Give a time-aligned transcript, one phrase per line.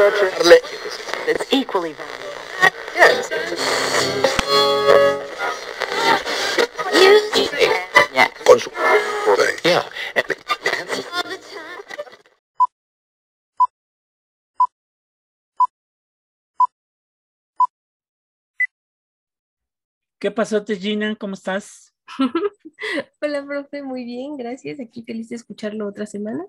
[0.00, 2.28] It's equally valuable.
[2.94, 3.28] Yes.
[8.14, 8.30] Yeah.
[8.46, 8.70] con su
[9.64, 9.84] yeah.
[20.20, 21.16] ¿Qué pasó, Gina?
[21.16, 21.92] ¿Cómo estás?
[23.20, 24.78] Hola, profe, muy bien, gracias.
[24.78, 26.46] Aquí feliz de escucharlo otra semana.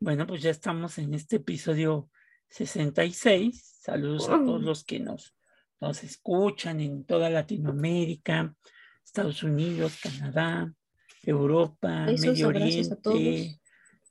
[0.00, 2.10] Bueno, pues ya estamos en este episodio
[2.50, 3.78] 66.
[3.80, 4.64] Saludos a todos Mm.
[4.64, 5.34] los que nos,
[5.80, 8.54] nos escuchan en toda Latinoamérica,
[9.04, 10.72] Estados Unidos, Canadá,
[11.22, 13.16] Europa, Medio todos.
[13.16, 13.60] Oriente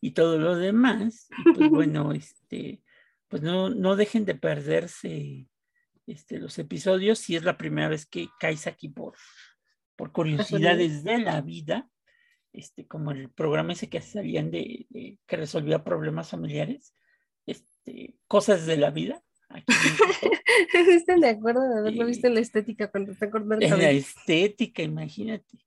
[0.02, 1.28] y todo lo demás.
[1.46, 2.82] Y pues bueno, este,
[3.28, 5.48] pues no, no dejen de perderse
[6.08, 9.16] este, los episodios si es la primera vez que caes aquí por,
[9.96, 11.90] por curiosidades de la vida,
[12.54, 16.96] este, como el programa ese que salían de, de- que resolvía problemas familiares,
[17.86, 19.22] este, cosas de la vida.
[19.50, 19.66] Aquí.
[20.90, 24.84] ¿Están de acuerdo de haberlo visto en la estética cuando cortando el en la estética,
[24.84, 25.58] imagínate.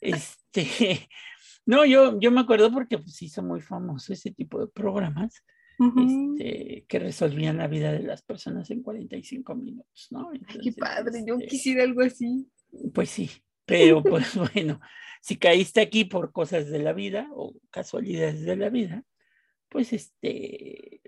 [0.00, 1.08] Este,
[1.66, 5.42] no, yo, yo me acuerdo porque pues hizo muy famoso ese tipo de programas
[5.78, 10.30] este, que resolvían la vida de las personas en 45 minutos, ¿no?
[10.30, 12.48] Ay, qué padre, yo este, quisiera algo así.
[12.94, 13.30] Pues sí,
[13.64, 14.80] pero pues bueno,
[15.20, 19.04] si caíste aquí por cosas de la vida o casualidades de la vida,
[19.68, 21.00] pues este,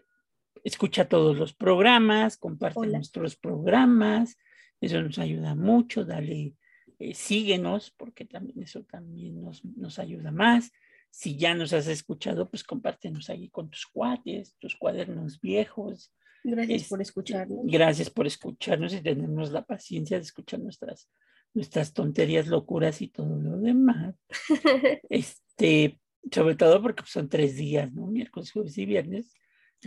[0.65, 2.99] escucha todos los programas, comparte Hola.
[2.99, 4.37] nuestros programas,
[4.81, 6.55] eso nos ayuda mucho, dale,
[6.99, 10.73] eh, síguenos, porque también eso también nos, nos ayuda más.
[11.11, 16.13] Si ya nos has escuchado, pues compártenos ahí con tus cuates, tus cuadernos viejos.
[16.43, 17.65] Gracias por escucharnos.
[17.65, 21.09] Gracias por escucharnos y tenernos la paciencia de escuchar nuestras,
[21.55, 24.17] nuestras tonterías, locuras y todo lo demás.
[25.09, 26.01] Este,
[26.33, 28.07] sobre todo porque pues, son tres días, ¿no?
[28.09, 29.35] Miércoles, jueves y viernes.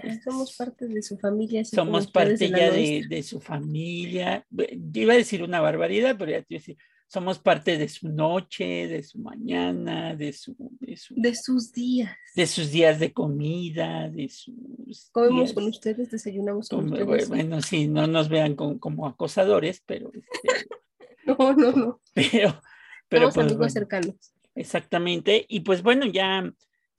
[0.04, 1.64] Ya somos parte de su familia.
[1.66, 4.46] Somos parte ya de, su familia.
[4.50, 7.88] Yo iba a decir una barbaridad, pero ya te iba a decir, somos parte de
[7.88, 12.12] su noche, de su mañana, de su, de su, De sus días.
[12.36, 17.30] de sus días de comida, de sus Comemos días- con ustedes, desayunamos con como- ustedes.
[17.30, 20.48] bueno, sí, no nos vean con- como acosadores, pero, este,
[21.26, 22.02] No, no, no.
[22.14, 22.62] pero,
[23.10, 24.16] pero Somos pues, amigos bueno, cercanos.
[24.56, 25.46] exactamente.
[25.48, 26.50] Y pues bueno, ya,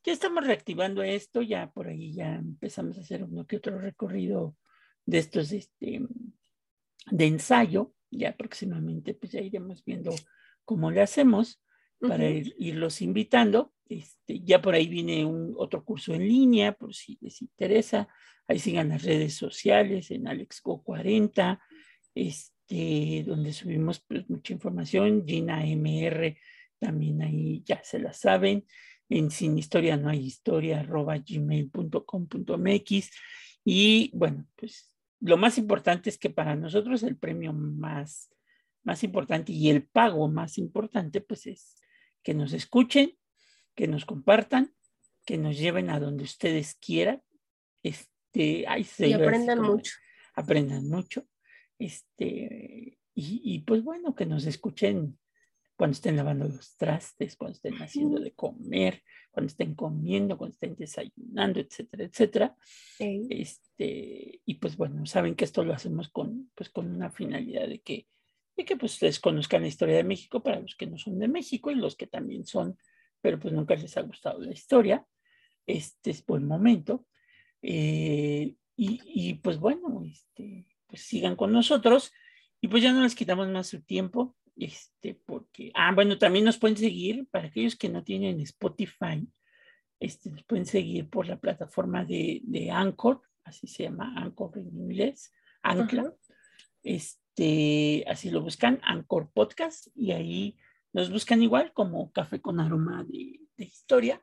[0.08, 4.56] ya estamos reactivando esto, ya por ahí ya empezamos a hacer uno que otro recorrido
[5.04, 6.00] de estos, este,
[7.10, 7.94] de ensayo.
[8.10, 10.14] Ya próximamente pues ya iremos viendo
[10.64, 11.62] cómo le hacemos
[12.00, 13.74] para ir- irlos invitando.
[13.86, 18.08] Este, ya por ahí viene un otro curso en línea, por si les interesa.
[18.46, 21.60] Ahí sigan las redes sociales en AlexGo40,
[22.14, 25.24] este, donde subimos pues, mucha información.
[25.26, 26.38] Gina MR
[26.78, 28.64] también ahí ya se la saben.
[29.08, 33.10] En Sin Historia No Hay Historia, arroba gmail.com.mx.
[33.64, 38.30] Y bueno, pues lo más importante es que para nosotros el premio más,
[38.84, 41.76] más importante y el pago más importante, pues es
[42.22, 43.16] que nos escuchen,
[43.74, 44.72] que nos compartan,
[45.24, 47.22] que nos lleven a donde ustedes quieran.
[47.82, 49.92] Este, ay, se Y aprendan como- mucho.
[50.34, 51.26] Aprendan mucho.
[51.78, 55.18] Este, y, y pues bueno, que nos escuchen
[55.78, 60.74] cuando estén lavando los trastes, cuando estén haciendo de comer, cuando estén comiendo, cuando estén
[60.74, 62.56] desayunando, etcétera, etcétera.
[62.98, 63.28] Ey.
[63.30, 67.78] Este, y pues bueno, saben que esto lo hacemos con, pues, con una finalidad de
[67.78, 68.08] que,
[68.56, 71.28] de que pues, ustedes conozcan la historia de México para los que no son de
[71.28, 72.76] México y los que también son,
[73.20, 75.06] pero pues nunca les ha gustado la historia.
[75.64, 77.06] Este es buen momento.
[77.62, 82.12] Eh, y, y, pues bueno, este, pues sigan con nosotros
[82.60, 84.34] y pues ya no les quitamos más su tiempo.
[84.58, 89.24] Este, porque, ah, bueno, también nos pueden seguir para aquellos que no tienen Spotify.
[90.00, 94.66] Este, nos pueden seguir por la plataforma de, de Anchor, así se llama Anchor en
[94.66, 95.32] inglés,
[95.62, 96.12] Ancla.
[96.82, 100.58] Este, así lo buscan, Anchor Podcast, y ahí
[100.92, 104.20] nos buscan igual como Café con Aroma de, de Historia.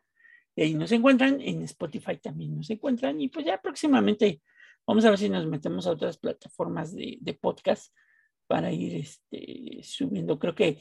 [0.53, 4.41] Y ahí nos encuentran, en Spotify también nos encuentran, y pues ya próximamente
[4.85, 7.93] vamos a ver si nos metemos a otras plataformas de, de podcast
[8.47, 10.39] para ir este, subiendo.
[10.39, 10.79] Creo que,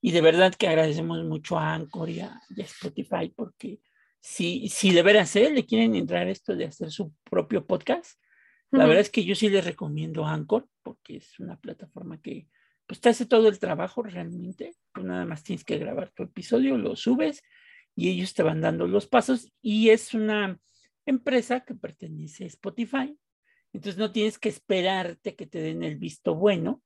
[0.00, 3.80] y de verdad que agradecemos mucho a Anchor y a, y a Spotify porque
[4.20, 5.50] si, si de veras ¿eh?
[5.50, 8.20] le quieren entrar esto de hacer su propio podcast,
[8.70, 8.88] la Ujú.
[8.88, 12.48] verdad es que yo sí les recomiendo Anchor porque es una plataforma que
[12.86, 14.74] pues te hace todo el trabajo realmente.
[14.92, 17.42] Pues nada más tienes que grabar tu episodio, lo subes
[17.94, 20.58] y ellos te van dando los pasos y es una
[21.04, 23.16] empresa que pertenece a Spotify.
[23.72, 26.82] Entonces no tienes que esperarte que te den el visto bueno,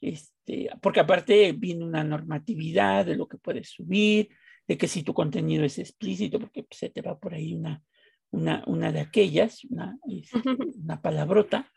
[0.00, 4.28] este, porque aparte viene una normatividad de lo que puedes subir,
[4.66, 7.82] de que si tu contenido es explícito, porque pues, se te va por ahí una,
[8.30, 10.42] una, una de aquellas, una, este,
[10.82, 11.70] una palabrota,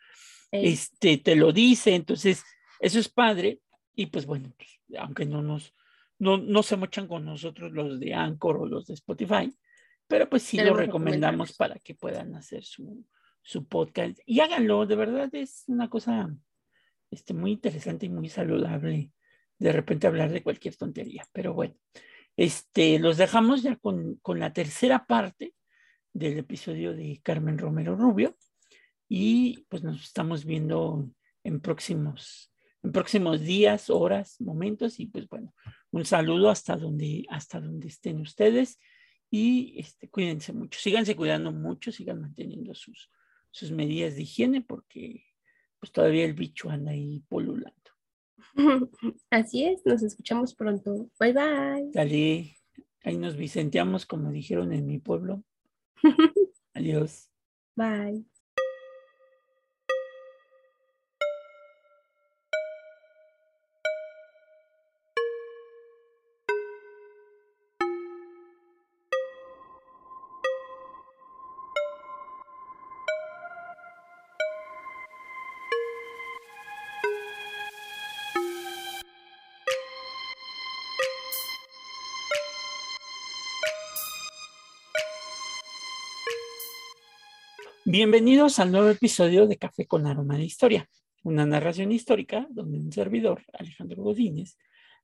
[0.51, 2.43] este, te lo dice, entonces
[2.79, 3.59] eso es padre
[3.93, 5.73] y pues bueno, pues, aunque no nos,
[6.17, 9.53] no, no se mochan con nosotros los de Anchor o los de Spotify,
[10.07, 13.05] pero pues sí lo recomendamos para que puedan hacer su,
[13.43, 16.35] su podcast y háganlo, de verdad es una cosa
[17.11, 19.11] este, muy interesante y muy saludable
[19.57, 21.75] de repente hablar de cualquier tontería, pero bueno,
[22.37, 25.53] este, los dejamos ya con, con la tercera parte
[26.13, 28.37] del episodio de Carmen Romero Rubio
[29.09, 31.09] y pues nos estamos viendo
[31.43, 32.53] en próximos,
[32.83, 35.53] en próximos días, horas, momentos y pues bueno,
[35.91, 38.79] un saludo hasta donde, hasta donde estén ustedes
[39.29, 43.11] y este, cuídense mucho, síganse cuidando mucho, sigan manteniendo sus,
[43.51, 45.25] sus medidas de higiene porque
[45.79, 47.73] pues todavía el bicho anda ahí polulando.
[49.29, 51.09] Así es, nos escuchamos pronto.
[51.19, 51.91] Bye bye.
[51.93, 52.57] Dale,
[53.03, 55.43] ahí nos vicenteamos como dijeron en mi pueblo.
[56.73, 57.29] Adiós.
[57.75, 58.28] Bye.
[87.91, 90.87] Bienvenidos al nuevo episodio de Café con Aroma de Historia,
[91.23, 94.59] una narración histórica donde un servidor, Alejandro Godínez,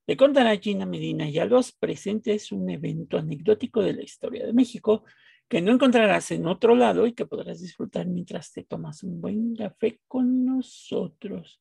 [0.05, 4.45] le contará a Gina Medina y a los presentes un evento anecdótico de la historia
[4.45, 5.03] de México
[5.47, 9.55] que no encontrarás en otro lado y que podrás disfrutar mientras te tomas un buen
[9.55, 11.59] café con nosotros.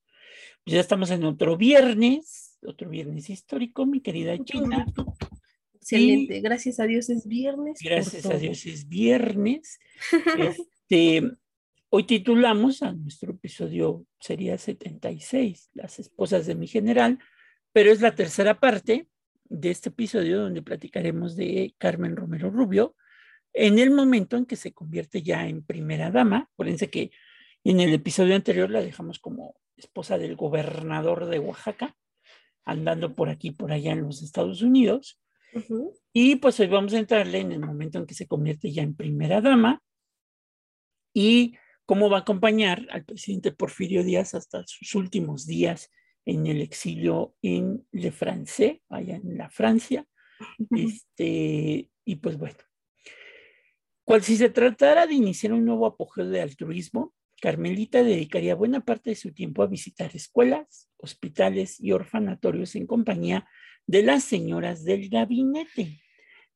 [0.63, 4.85] Pues ya estamos en otro viernes, otro viernes histórico, mi querida Gina.
[5.73, 7.79] Excelente, gracias a Dios es viernes.
[7.83, 9.79] Gracias a Dios es viernes.
[10.87, 11.23] Este,
[11.89, 17.19] hoy titulamos a nuestro episodio, sería 76, Las esposas de mi general,
[17.73, 19.09] pero es la tercera parte
[19.45, 22.97] de este episodio donde platicaremos de Carmen Romero Rubio
[23.55, 26.51] en el momento en que se convierte ya en primera dama.
[26.53, 27.13] Acuérdense que
[27.65, 31.97] en el episodio anterior la dejamos como esposa del gobernador de Oaxaca,
[32.67, 35.19] andando por aquí, por allá en los Estados Unidos.
[36.13, 38.95] Y pues hoy vamos a entrarle en el momento en que se convierte ya en
[38.95, 39.81] primera dama
[41.15, 41.57] y
[41.87, 45.91] cómo va a acompañar al presidente Porfirio Díaz hasta sus últimos días
[46.27, 50.07] en el exilio en Le France, allá en la Francia.
[50.71, 52.59] Este, y pues bueno,
[54.05, 59.11] cual si se tratara de iniciar un nuevo apogeo de altruismo, Carmelita dedicaría buena parte
[59.11, 63.47] de su tiempo a visitar escuelas, hospitales y orfanatorios en compañía
[63.87, 66.01] de las señoras del gabinete.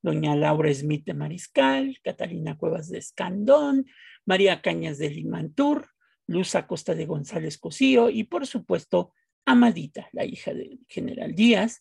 [0.02, 3.86] Doña Laura Smith de Mariscal, Catalina Cuevas de Escandón,
[4.24, 5.88] María Cañas de Limantur,
[6.26, 9.12] Luz Acosta de González Cosío y por supuesto
[9.44, 11.80] Amadita, la hija del general Díaz,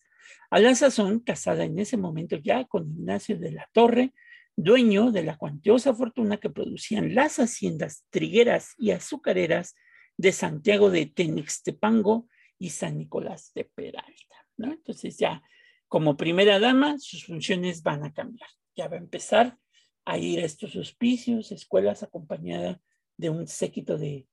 [0.50, 4.14] a la sazón casada en ese momento ya con Ignacio de la Torre,
[4.56, 9.75] dueño de la cuantiosa fortuna que producían las haciendas trigueras y azucareras
[10.18, 12.28] de Santiago de Tenixtepango
[12.58, 14.48] y San Nicolás de Peralta.
[14.58, 15.44] Entonces ya
[15.88, 18.50] como primera dama sus funciones van a cambiar.
[18.75, 19.57] Ya va a empezar
[20.06, 22.80] a ir a estos hospicios, escuelas acompañada
[23.18, 24.28] de un séquito de,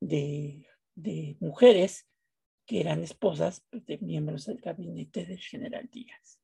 [0.00, 0.66] de,
[1.40, 2.06] mujeres
[2.66, 6.40] que eran esposas pues, de miembros del gabinete del general Díaz.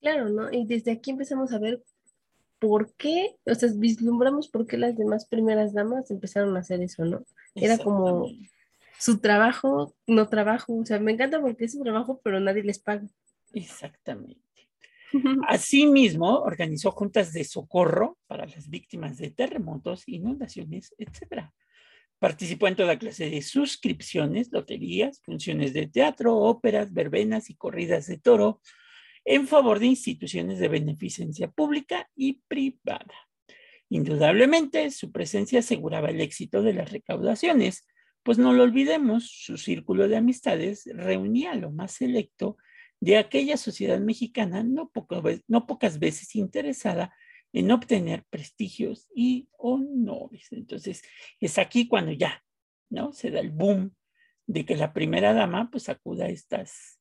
[0.00, 0.52] Claro, ¿no?
[0.52, 1.82] Y desde aquí empezamos a ver
[2.58, 7.04] por qué, o sea, vislumbramos por qué las demás primeras damas empezaron a hacer eso,
[7.04, 7.24] ¿no?
[7.54, 8.28] Era como
[8.98, 12.78] su trabajo, no trabajo, o sea, me encanta porque es su trabajo, pero nadie les
[12.78, 13.06] paga.
[13.52, 14.46] Exactamente.
[15.48, 21.50] Asimismo, organizó juntas de socorro para las víctimas de terremotos, inundaciones, etc.
[22.18, 28.18] Participó en toda clase de suscripciones, loterías, funciones de teatro, óperas, verbenas y corridas de
[28.18, 28.60] toro
[29.24, 33.14] en favor de instituciones de beneficencia pública y privada.
[33.88, 37.86] Indudablemente, su presencia aseguraba el éxito de las recaudaciones,
[38.22, 42.56] pues no lo olvidemos, su círculo de amistades reunía a lo más selecto
[43.00, 44.90] de aquella sociedad mexicana no,
[45.48, 47.14] no pocas veces interesada
[47.52, 50.48] en obtener prestigios y honores.
[50.52, 51.02] Entonces,
[51.40, 52.44] es aquí cuando ya,
[52.90, 53.12] ¿no?
[53.12, 53.94] Se da el boom
[54.46, 57.00] de que la primera dama pues acuda a estas,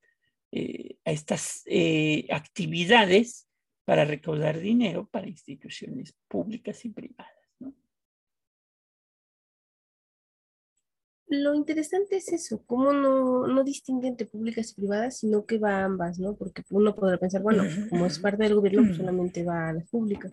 [0.52, 3.48] eh, a estas eh, actividades
[3.86, 7.32] para recaudar dinero para instituciones públicas y privadas.
[11.28, 15.80] Lo interesante es eso, cómo no, no distingue entre públicas y privadas, sino que va
[15.80, 16.36] a ambas, ¿no?
[16.36, 19.88] Porque uno podrá pensar, bueno, como es parte del gobierno, pues solamente va a las
[19.90, 20.32] públicas.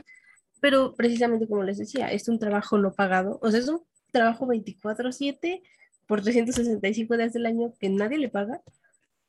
[0.61, 3.81] Pero precisamente como les decía, es un trabajo no pagado, o sea, es un
[4.11, 5.63] trabajo 24/7
[6.07, 8.61] por 365 días del año que nadie le paga.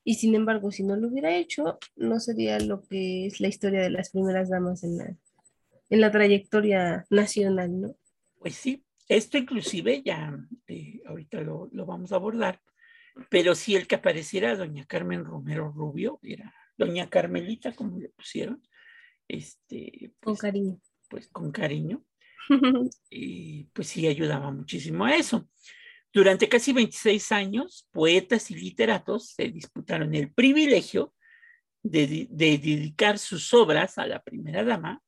[0.03, 3.81] Y sin embargo, si no lo hubiera hecho, no sería lo que es la historia
[3.81, 5.15] de las primeras damas en la,
[5.89, 7.95] en la trayectoria nacional, ¿no?
[8.39, 12.61] Pues sí, esto inclusive ya eh, ahorita lo, lo, vamos a abordar,
[13.29, 18.61] pero si el que apareciera doña Carmen Romero Rubio, era doña Carmelita, como le pusieron,
[19.27, 20.79] este, con cariño.
[21.09, 22.03] Pues con cariño,
[23.09, 25.47] y pues sí ayudaba muchísimo a eso.
[26.11, 31.13] Durante casi 26 años, poetas y literatos se disputaron el privilegio
[31.83, 35.01] de, de, dedicar sus obras a la primera dama,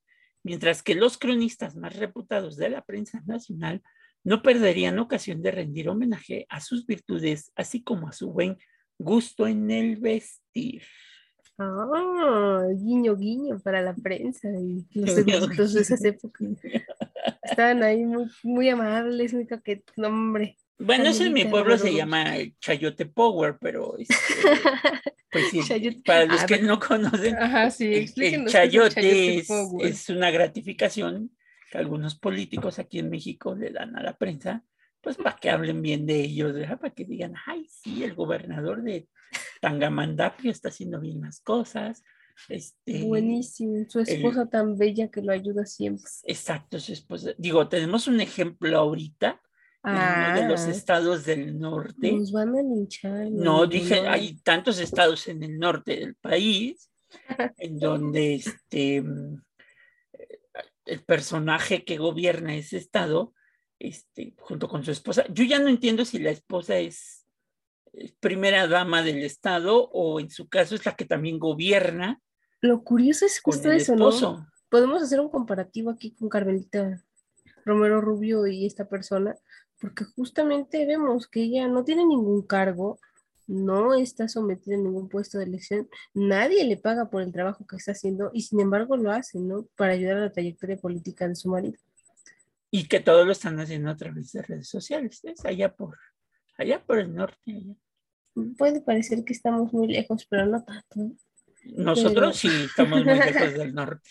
[0.43, 3.81] mientras que los cronistas más reputados de la prensa nacional
[4.25, 8.57] no perderían ocasión de rendir homenaje a sus virtudes, así como a su buen
[8.97, 10.81] gusto en el vestir.
[11.57, 16.47] Ah, guiño, guiño para la prensa y los eruditos de esas épocas.
[17.43, 20.57] Estaban ahí muy, muy amables, muy coquetos, hombre.
[20.79, 24.15] Bueno, eso en mi pueblo se llama Chayote Power, pero este,
[25.31, 25.61] pues sí,
[26.03, 27.37] para los que no conocen,
[27.79, 31.31] el, chayote, es, es, una gratificación
[31.71, 34.63] que algunos políticos aquí en México le dan a la prensa,
[35.01, 39.07] pues para que hablen bien de ellos, para que digan, ay, sí, el gobernador de
[39.61, 42.03] Tangamandapio está haciendo bien las cosas.
[42.49, 46.05] Este, Buenísimo, su esposa tan bella que lo ayuda siempre.
[46.23, 47.31] Exacto, su esposa.
[47.37, 49.41] Digo, tenemos un ejemplo ahorita
[49.83, 50.71] de los ah.
[50.71, 52.11] estados del norte.
[52.11, 53.29] Nos van a linchar.
[53.31, 56.89] No, dije, hay tantos estados en el norte del país
[57.57, 59.03] en donde este
[60.85, 63.33] el personaje que gobierna ese estado,
[63.79, 67.25] este, junto con su esposa, yo ya no entiendo si la esposa es
[68.19, 72.21] primera dama del estado o en su caso es la que también gobierna.
[72.61, 74.47] Lo curioso es justo eso, ¿no?
[74.69, 77.03] Podemos hacer un comparativo aquí con Carmelita
[77.63, 79.35] Romero Rubio y esta persona,
[79.79, 82.99] porque justamente vemos que ella no tiene ningún cargo,
[83.47, 87.75] no está sometida a ningún puesto de elección, nadie le paga por el trabajo que
[87.75, 89.67] está haciendo y sin embargo lo hace, ¿no?
[89.75, 91.77] Para ayudar a la trayectoria política de su marido.
[92.71, 95.45] Y que todo lo están haciendo a través de redes sociales, ¿ves?
[95.45, 95.97] Allá por,
[96.57, 97.77] allá por el norte.
[98.57, 101.15] Puede parecer que estamos muy lejos, pero no tanto.
[101.63, 104.09] Nosotros sí estamos muy lejos del norte.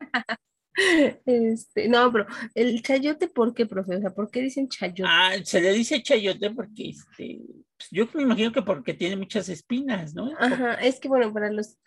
[1.26, 3.96] Este, no, pero el chayote, ¿por qué, profe?
[3.96, 5.04] O sea, ¿por qué dicen chayote?
[5.06, 7.40] Ah, se le dice chayote porque este,
[7.76, 10.32] pues, yo me imagino que porque tiene muchas espinas, ¿no?
[10.38, 11.78] Ajá, es que bueno, para los,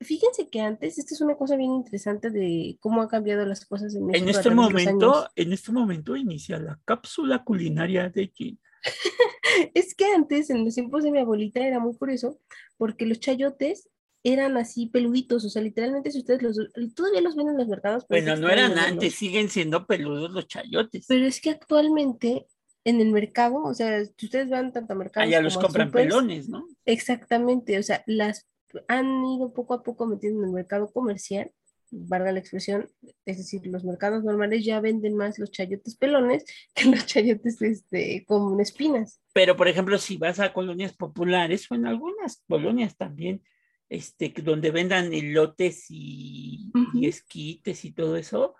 [0.00, 3.94] fíjense que antes, esta es una cosa bien interesante de cómo han cambiado las cosas
[3.94, 4.24] en México.
[4.24, 8.58] En este momento, en este momento inicia la cápsula culinaria de China.
[9.74, 12.38] es que antes, en los tiempos de mi abuelita, era muy curioso,
[12.76, 13.88] porque los chayotes
[14.32, 16.58] eran así peluditos, o sea, literalmente si ustedes los,
[16.96, 18.04] todavía los ven en los mercados.
[18.08, 21.06] Bueno, no eran antes, siguen siendo peludos los chayotes.
[21.06, 22.46] Pero es que actualmente
[22.84, 25.28] en el mercado, o sea, si ustedes van tanto a mercados.
[25.28, 26.66] Allá los compran pelones, ¿no?
[26.84, 28.48] Exactamente, o sea, las
[28.88, 31.52] han ido poco a poco metiendo en el mercado comercial,
[31.92, 32.90] valga la expresión,
[33.24, 38.24] es decir, los mercados normales ya venden más los chayotes pelones que los chayotes este,
[38.26, 39.20] con espinas.
[39.32, 43.40] Pero, por ejemplo, si vas a colonias populares o en algunas colonias también,
[43.88, 46.70] este, donde vendan elotes y,
[47.02, 48.54] esquites y todo eso,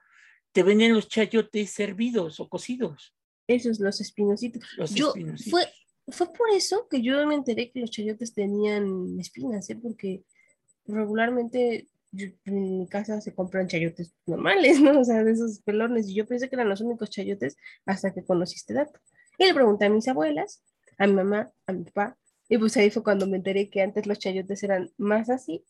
[0.53, 3.15] te venden los chayotes servidos o cocidos.
[3.47, 4.63] Esos, los espinositos.
[4.95, 5.13] yo,
[5.51, 5.65] Fue,
[6.09, 9.77] fue por eso que yo me enteré que los chayotes tenían espinas, ¿eh?
[9.77, 10.25] porque
[10.87, 15.01] regularmente en mi casa se compran chayotes normales, ¿no?
[15.01, 16.09] O sea, de esos pelones.
[16.09, 19.01] Y yo pensé que eran los únicos chayotes hasta que conocí este dato.
[19.39, 20.63] Y le pregunté a mis abuelas,
[20.99, 22.17] a mi mamá, a mi papá,
[22.49, 25.65] y pues ahí fue cuando me enteré que antes los chayotes eran más así.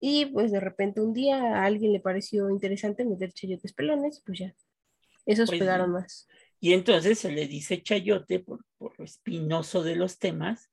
[0.00, 4.38] Y pues de repente un día a alguien le pareció interesante meter chayotes pelones, pues
[4.38, 4.54] ya,
[5.26, 6.28] esos pues pegaron más.
[6.60, 10.70] Y entonces se le dice chayote por, por lo espinoso de los temas,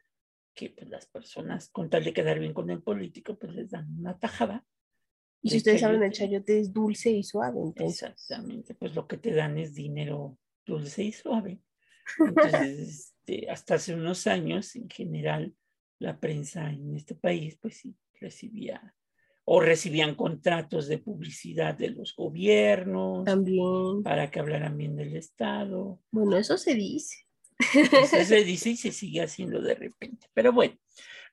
[0.54, 3.88] que pues las personas, con tal de quedar bien con el político, pues les dan
[4.00, 4.66] una tajada.
[5.42, 7.60] Y si ustedes saben, el chayote es dulce y suave.
[7.76, 11.62] Exactamente, pues lo que te dan es dinero dulce y suave.
[12.20, 15.56] Entonces, este, hasta hace unos años, en general,
[16.00, 18.94] la prensa en este país, pues sí, recibía
[19.48, 23.26] o recibían contratos de publicidad de los gobiernos.
[23.26, 24.04] También.
[24.04, 26.02] Para que hablaran bien del Estado.
[26.12, 27.26] Bueno, eso se dice.
[27.74, 30.28] Eso se dice y se sigue haciendo de repente.
[30.34, 30.76] Pero bueno,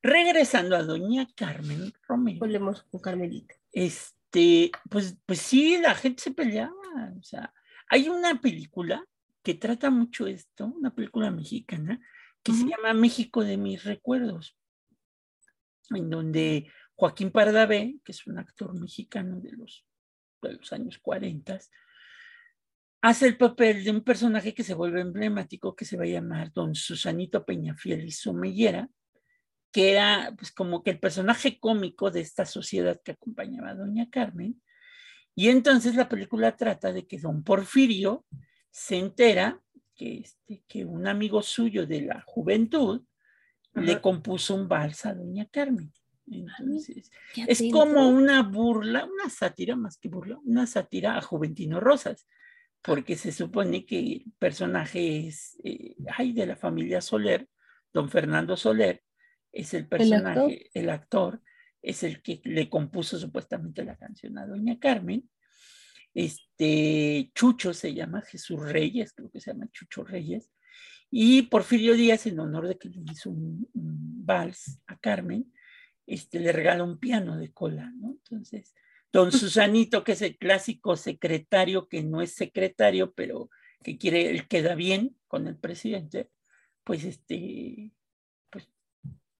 [0.02, 2.40] regresando a doña Carmen Romero.
[2.40, 3.54] Volvemos con Carmelita.
[3.72, 6.74] Este, pues, pues sí, la gente se peleaba.
[7.18, 7.52] O sea,
[7.88, 9.02] hay una película
[9.42, 12.00] que trata mucho esto, una película mexicana
[12.42, 14.58] que se llama México de mis recuerdos,
[15.90, 19.86] en donde Joaquín Pardavé, que es un actor mexicano de los,
[20.42, 21.60] de los años 40,
[23.02, 26.52] hace el papel de un personaje que se vuelve emblemático, que se va a llamar
[26.52, 28.88] Don Susanito Peñafiel y Somellera,
[29.72, 34.10] que era pues como que el personaje cómico de esta sociedad que acompañaba a Doña
[34.10, 34.60] Carmen.
[35.34, 38.26] Y entonces la película trata de que Don Porfirio
[38.72, 39.60] se entera
[39.94, 43.02] que, este, que un amigo suyo de la juventud
[43.74, 45.92] le compuso un vals a Doña Carmen.
[46.26, 52.26] Entonces, es como una burla, una sátira más que burla, una sátira a Juventino Rosas,
[52.80, 57.48] porque se supone que el personaje es, eh, ay, de la familia Soler,
[57.92, 59.02] don Fernando Soler,
[59.52, 61.42] es el personaje, ¿El actor?
[61.82, 65.28] es el que le compuso supuestamente la canción a Doña Carmen.
[66.14, 70.50] Este Chucho se llama Jesús Reyes, creo que se llama Chucho Reyes.
[71.10, 75.52] Y Porfirio Díaz, en honor de que le hizo un, vals a Carmen,
[76.06, 78.12] este, le regala un piano de cola, ¿no?
[78.12, 78.74] Entonces,
[79.12, 83.50] don Susanito, que es el clásico secretario, que no es secretario, pero
[83.84, 86.30] que quiere, él queda bien con el presidente,
[86.84, 87.92] pues este,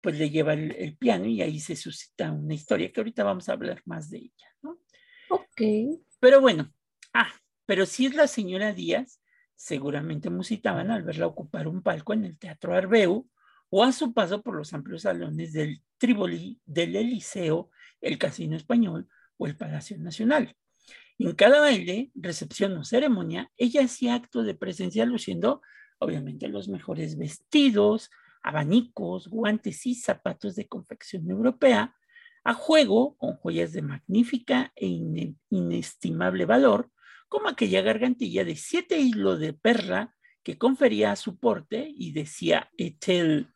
[0.02, 3.52] pues le lleva el, piano y ahí se suscita una historia que ahorita vamos a
[3.52, 4.78] hablar más de ella, ¿no?
[5.30, 5.62] Ok.
[6.22, 6.72] Pero bueno,
[7.12, 7.32] ah,
[7.66, 9.20] pero si es la señora Díaz,
[9.56, 13.28] seguramente musitaban al verla ocupar un palco en el Teatro Arbeu
[13.70, 19.08] o a su paso por los amplios salones del Triboli, del Eliseo, el Casino Español
[19.36, 20.54] o el Palacio Nacional.
[21.18, 25.60] En cada baile, recepción o ceremonia, ella hacía acto de presencia luciendo,
[25.98, 28.12] obviamente, los mejores vestidos,
[28.44, 31.96] abanicos, guantes y zapatos de confección europea,
[32.44, 34.86] a juego con joyas de magnífica e
[35.50, 36.90] inestimable valor,
[37.28, 42.70] como aquella gargantilla de siete hilos de perla que confería a su porte y decía
[42.76, 43.48] Etel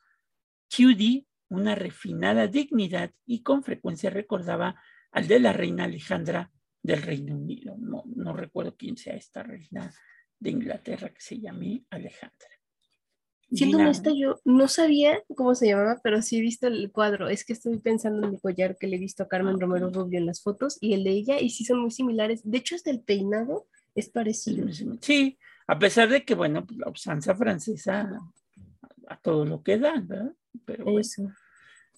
[0.74, 4.80] Cutie una refinada dignidad y con frecuencia recordaba
[5.12, 6.50] al de la reina Alejandra
[6.82, 7.76] del Reino Unido.
[7.78, 9.92] No, no recuerdo quién sea esta reina
[10.38, 12.55] de Inglaterra que se llame Alejandra.
[13.52, 17.28] Siendo honesta, yo no sabía cómo se llamaba, pero sí he visto el cuadro.
[17.28, 20.18] Es que estoy pensando en el collar que le he visto a Carmen Romero Rubio
[20.18, 22.40] en las fotos y el de ella, y sí son muy similares.
[22.44, 24.66] De hecho, hasta el peinado es parecido.
[25.00, 28.20] Sí, a pesar de que, bueno, pues, la usanza francesa
[29.06, 30.34] a, todo lo que da, ¿verdad?
[30.64, 31.30] Pero Eso.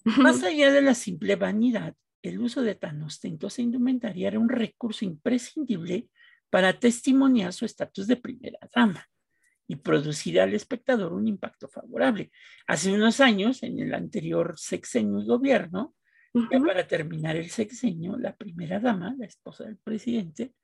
[0.05, 5.07] más allá de la simple vanidad, el uso de tan ostentosa indumentaria era un recurso
[5.07, 6.09] imprescindible
[6.51, 9.09] para testimoniar su estatus de primera dama
[9.69, 12.33] y producir al espectador un impacto favorable.
[12.67, 15.95] Hace unos años, en el anterior sexenio y gobierno,
[16.51, 20.55] ya para terminar el sexenio, la primera dama, la esposa del presidente,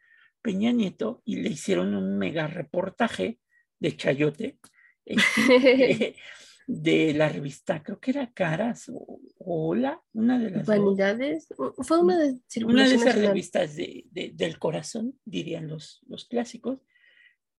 [0.40, 3.38] Peña Nieto, y le hicieron un mega reportaje
[3.78, 4.58] de Chayote,
[5.04, 6.16] este,
[6.66, 10.66] de la revista, creo que era Caras o Hola, una de las...
[10.66, 11.48] Vanidades,
[11.82, 16.80] fue una de Una de esas revistas de, del corazón, dirían los, los clásicos,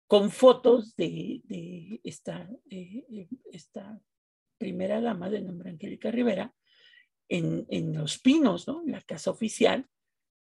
[0.08, 1.42] con fotos de,
[2.04, 2.50] esta,
[3.52, 4.02] esta,
[4.58, 6.54] primera dama de nombre Angélica Rivera
[7.28, 8.84] en, Los Pinos, ¿no?
[8.84, 9.86] En la casa oficial.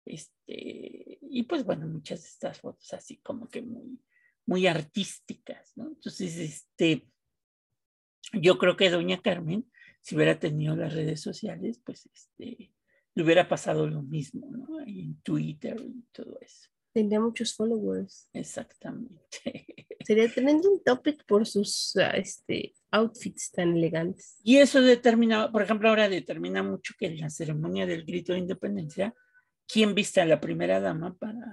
[0.05, 3.99] Este, y pues bueno, muchas de estas fotos así como que muy,
[4.45, 5.87] muy artísticas, ¿no?
[5.87, 7.07] Entonces, este,
[8.33, 9.69] yo creo que doña Carmen,
[10.01, 12.73] si hubiera tenido las redes sociales, pues este,
[13.15, 14.81] le hubiera pasado lo mismo, ¿no?
[14.81, 16.69] en Twitter y todo eso.
[16.93, 18.29] Tendría muchos followers.
[18.33, 19.17] Exactamente.
[20.05, 24.37] Sería un topic por sus ah, este, outfits tan elegantes.
[24.43, 28.39] Y eso determina, por ejemplo, ahora determina mucho que en la ceremonia del grito de
[28.39, 29.13] independencia,
[29.67, 31.45] quién viste a la primera dama para,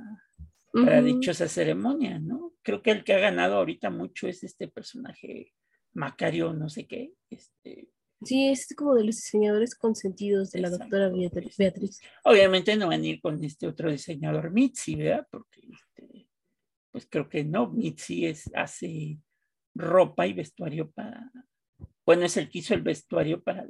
[0.73, 2.55] para dichosa ceremonia, ¿no?
[2.63, 5.55] Creo que el que ha ganado ahorita mucho es este personaje
[5.93, 7.89] Macario, no sé qué, este,
[8.23, 12.01] Sí, es como de los diseñadores consentidos de la doctora Beatriz.
[12.25, 15.27] Obviamente no van a ir con este otro diseñador Mitzi, ¿verdad?
[15.31, 16.29] Porque este,
[16.91, 19.19] pues creo que no, Mitzi es, hace
[19.75, 21.31] ropa y vestuario para,
[22.05, 23.67] bueno, es el que hizo el vestuario para,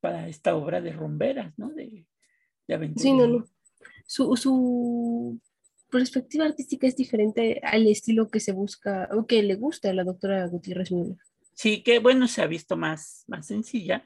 [0.00, 1.70] para esta obra de romberas, ¿no?
[1.70, 2.06] De,
[2.68, 3.02] de aventura.
[3.02, 3.46] Sí, no, no.
[4.06, 5.40] Su, su
[5.90, 10.04] perspectiva artística es diferente al estilo que se busca o que le gusta a la
[10.04, 11.16] doctora Gutiérrez Müller.
[11.54, 14.04] Sí, que bueno, se ha visto más, más sencilla.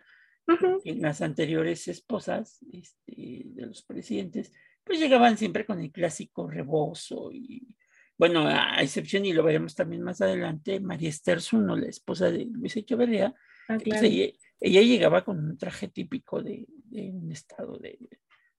[0.85, 4.51] En las anteriores esposas este, de los presidentes,
[4.83, 7.77] pues llegaban siempre con el clásico rebozo y,
[8.17, 12.47] bueno, a excepción, y lo veremos también más adelante, María Esther Zuno, la esposa de
[12.47, 13.35] Luis Echeverría,
[13.69, 17.79] ah, pues, ella, llegaba con un traje típico de, un estado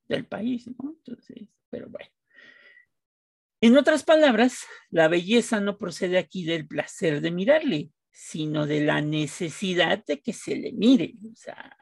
[0.07, 0.95] del país, ¿no?
[0.95, 2.09] Entonces, pero bueno.
[3.61, 7.89] En otras palabras, la belleza no procede aquí del placer de mirarle,
[8.21, 11.13] sino de la necesidad de que se le mire.
[11.31, 11.75] O sea,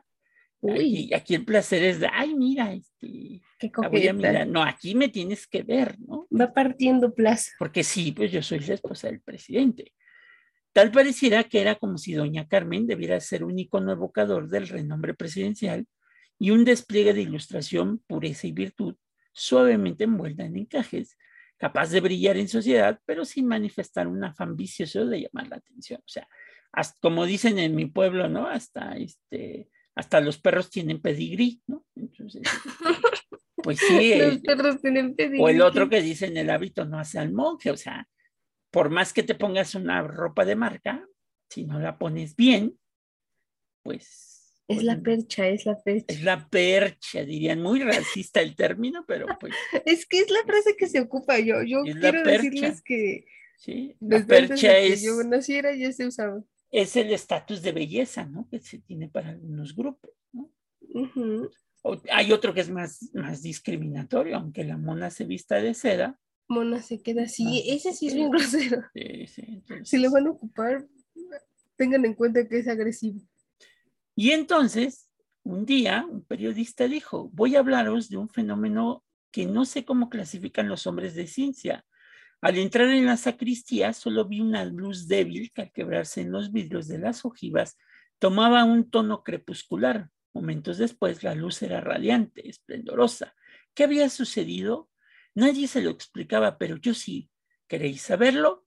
[0.70, 4.48] Aquí, aquí, el placer es de, ay, mira, este, Qué voy a mirar.
[4.48, 6.28] No, aquí me tienes que ver, ¿no?
[6.32, 7.52] Va partiendo plaza.
[7.60, 9.94] Porque sí, pues yo soy la esposa del presidente.
[10.74, 15.14] Tal pareciera que era como si doña Carmen debiera ser un icono evocador del renombre
[15.14, 15.88] presidencial
[16.40, 18.96] y un despliegue de ilustración, pureza y virtud,
[19.34, 21.18] suavemente envuelta en encajes,
[21.58, 26.00] capaz de brillar en sociedad, pero sin manifestar un afán vicioso de llamar la atención.
[26.00, 26.28] O sea,
[27.02, 28.48] como dicen en mi pueblo, ¿no?
[28.48, 31.84] Hasta este, hasta los perros tienen pedigrí, ¿no?
[31.96, 32.44] Entonces,
[33.56, 34.16] pues sí.
[34.20, 35.42] los eh, perros tienen pedigrí.
[35.42, 38.08] O el otro que dice en el hábito no hace al monje, o sea,
[38.72, 41.04] por más que te pongas una ropa de marca,
[41.50, 42.78] si no la pones bien,
[43.82, 44.37] pues
[44.68, 46.06] es la percha, es la percha.
[46.14, 49.54] Es la percha, dirían, muy racista el término, pero pues.
[49.86, 51.64] es que es la frase que se ocupa yo.
[51.64, 53.26] Yo quiero decirles que.
[53.58, 55.02] Sí, la percha es.
[55.02, 56.44] Que yo naciera ya se usaba.
[56.70, 58.48] Es el estatus de belleza, ¿no?
[58.50, 60.52] Que se tiene para algunos grupos, ¿no?
[62.12, 66.20] hay otro que es más, más discriminatorio, aunque la mona se vista de seda.
[66.50, 68.84] Mona se queda así, ese sí es bien grosero.
[68.94, 70.86] Sí, sí, Si lo van a ocupar,
[71.78, 73.22] tengan en cuenta que es agresivo.
[74.20, 75.12] Y entonces,
[75.44, 80.10] un día, un periodista dijo, voy a hablaros de un fenómeno que no sé cómo
[80.10, 81.86] clasifican los hombres de ciencia.
[82.42, 86.52] Al entrar en la sacristía, solo vi una luz débil que al quebrarse en los
[86.52, 87.78] vidrios de las ojivas
[88.18, 90.10] tomaba un tono crepuscular.
[90.34, 93.36] Momentos después, la luz era radiante, esplendorosa.
[93.76, 94.90] ¿Qué había sucedido?
[95.36, 97.30] Nadie se lo explicaba, pero yo sí.
[97.68, 98.66] ¿Queréis saberlo?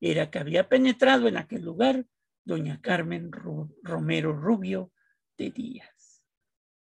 [0.00, 2.06] Era que había penetrado en aquel lugar
[2.44, 3.30] doña Carmen
[3.82, 4.92] Romero Rubio
[5.36, 6.22] de Díaz.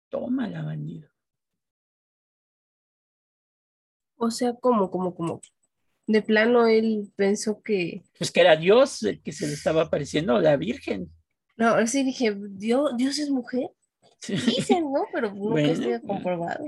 [0.08, 1.10] Toma la bandido.
[4.16, 5.40] O sea, ¿cómo, cómo, cómo?
[6.06, 8.02] De plano él pensó que...
[8.18, 11.10] Pues que era Dios el que se le estaba apareciendo, la Virgen.
[11.56, 13.70] No, sí dije, ¿Dios, ¿Dios es mujer?
[14.28, 15.06] Dicen, ¿no?
[15.12, 16.64] Pero nunca bueno, comprobado.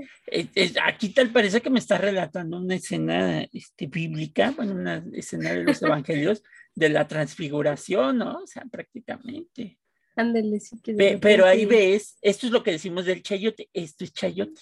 [0.83, 5.63] aquí tal parece que me está relatando una escena este, bíblica, bueno, una escena de
[5.63, 8.39] los evangelios de la transfiguración, ¿no?
[8.43, 9.79] O sea, prácticamente.
[10.17, 11.17] Ándale, sí que.
[11.21, 14.61] pero ahí ves, esto es lo que decimos del chayote, esto es chayote.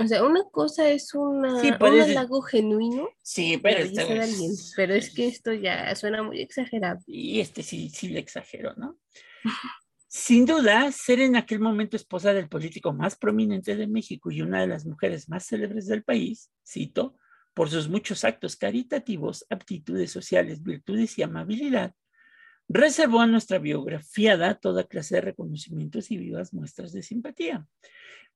[0.00, 3.08] O sea, una cosa es una, un halago genuino.
[3.20, 3.90] Sí, pero,
[4.76, 7.00] pero es que esto ya suena muy exagerado.
[7.06, 8.96] Y este sí, sí le exagero, ¿no?
[10.10, 14.62] Sin duda, ser en aquel momento esposa del político más prominente de México y una
[14.62, 17.14] de las mujeres más célebres del país, cito,
[17.52, 21.94] por sus muchos actos caritativos, aptitudes sociales, virtudes y amabilidad,
[22.70, 27.66] reservó a nuestra biografiada toda clase de reconocimientos y vivas muestras de simpatía.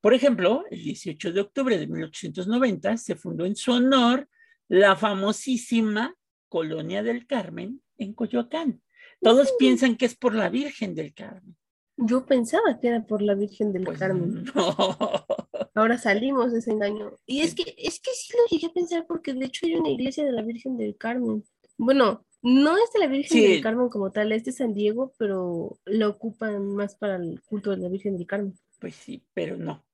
[0.02, 4.28] Por ejemplo, el 18 de octubre de 1890 se fundó en su honor
[4.68, 6.14] la famosísima
[6.50, 8.82] Colonia del Carmen en Coyoacán.
[9.22, 11.56] Todos piensan que es por la Virgen del Carmen.
[12.04, 14.44] Yo pensaba que era por la Virgen del pues Carmen.
[15.74, 17.18] Ahora salimos de ese engaño.
[17.26, 19.90] Y es que, es que sí lo llegué a pensar porque de hecho hay una
[19.90, 21.44] iglesia de la Virgen del Carmen.
[21.78, 25.78] Bueno, no es de la Virgen del Carmen como tal, es de San Diego, pero
[25.84, 28.54] lo ocupan más para el culto de la Virgen del Carmen.
[28.80, 29.84] Pues sí, pero no.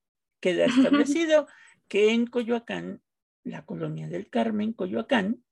[0.41, 1.47] Queda establecido
[1.89, 3.03] que en Coyoacán,
[3.45, 5.45] la colonia del Carmen, Coyoacán,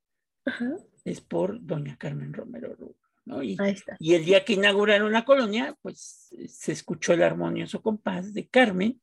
[1.05, 3.06] es por doña Carmen Romero Rubio.
[3.43, 9.01] Y, el día que inauguraron la colonia, pues se escuchó el armonioso compás de Carmen,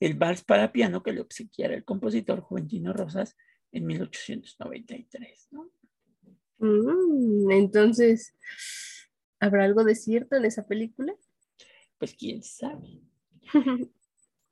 [0.00, 3.36] el vals para piano que le obsequiara el compositor Juventino Rosas
[3.70, 5.70] en 1893, ¿no?
[6.58, 8.34] Mm, entonces,
[9.38, 11.14] ¿habrá algo de cierto en esa película?
[11.98, 13.00] Pues quién sabe.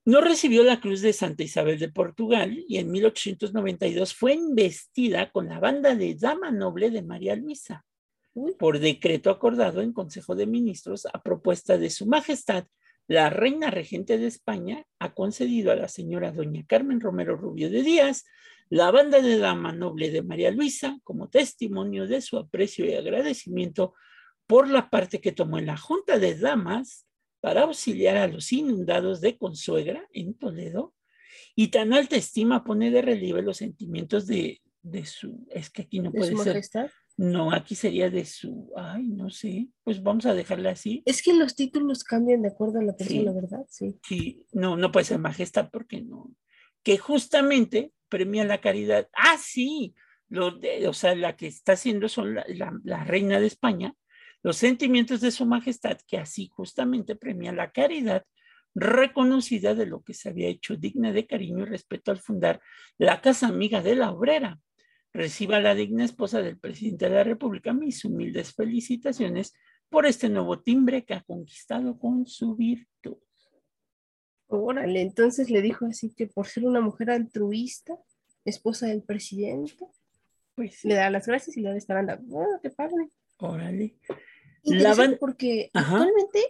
[0.04, 5.50] No recibió la Cruz de Santa Isabel de Portugal y en 1892 fue investida con
[5.50, 7.84] la banda de Dama Noble de María Luisa
[8.58, 12.64] por decreto acordado en Consejo de Ministros a propuesta de Su Majestad,
[13.06, 17.82] la Reina Regente de España ha concedido a la señora doña Carmen Romero Rubio de
[17.82, 18.24] Díaz
[18.70, 23.94] la banda de dama noble de María Luisa como testimonio de su aprecio y agradecimiento
[24.46, 27.06] por la parte que tomó en la Junta de Damas
[27.40, 30.94] para auxiliar a los inundados de Consuegra en Toledo
[31.54, 34.60] y tan alta estima pone de relieve los sentimientos de,
[35.04, 39.66] su, es que aquí no puede ser, no, aquí sería de su, ay, no sé,
[39.82, 41.02] pues vamos a dejarla así.
[41.04, 43.66] Es que los títulos cambian de acuerdo a la persona, ¿verdad?
[43.68, 43.98] Sí.
[44.06, 46.30] Sí, no, no puede ser majestad porque no.
[46.84, 49.08] Que justamente premia la caridad.
[49.12, 49.96] Ah, sí,
[50.28, 52.46] lo de, o sea, la que está haciendo son la,
[52.84, 53.94] la reina de España,
[54.44, 58.24] los sentimientos de su majestad, que así justamente premia la caridad
[58.76, 62.60] reconocida de lo que se había hecho digna de cariño y respeto al fundar
[62.96, 64.60] la Casa Amiga de la Obrera
[65.12, 69.54] Reciba la digna esposa del presidente de la República mis humildes felicitaciones
[69.88, 73.16] por este nuevo timbre que ha conquistado con su virtud.
[74.48, 77.94] Órale, entonces le dijo así que por ser una mujer altruista,
[78.44, 79.86] esposa del presidente,
[80.54, 82.18] pues le da las gracias y le da esta banda.
[82.22, 83.10] Bueno, qué padre.
[83.38, 83.96] Órale.
[84.64, 86.40] La banda, porque actualmente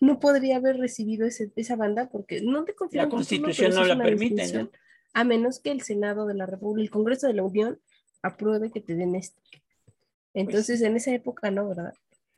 [0.00, 3.02] no podría haber recibido esa banda porque no te confío.
[3.02, 4.70] La constitución no la permite, ¿no?
[5.14, 7.80] A menos que el Senado de la República, el Congreso de la Unión,
[8.22, 9.40] apruebe que te den esto.
[9.50, 11.94] Pues entonces, en esa época no, ¿verdad?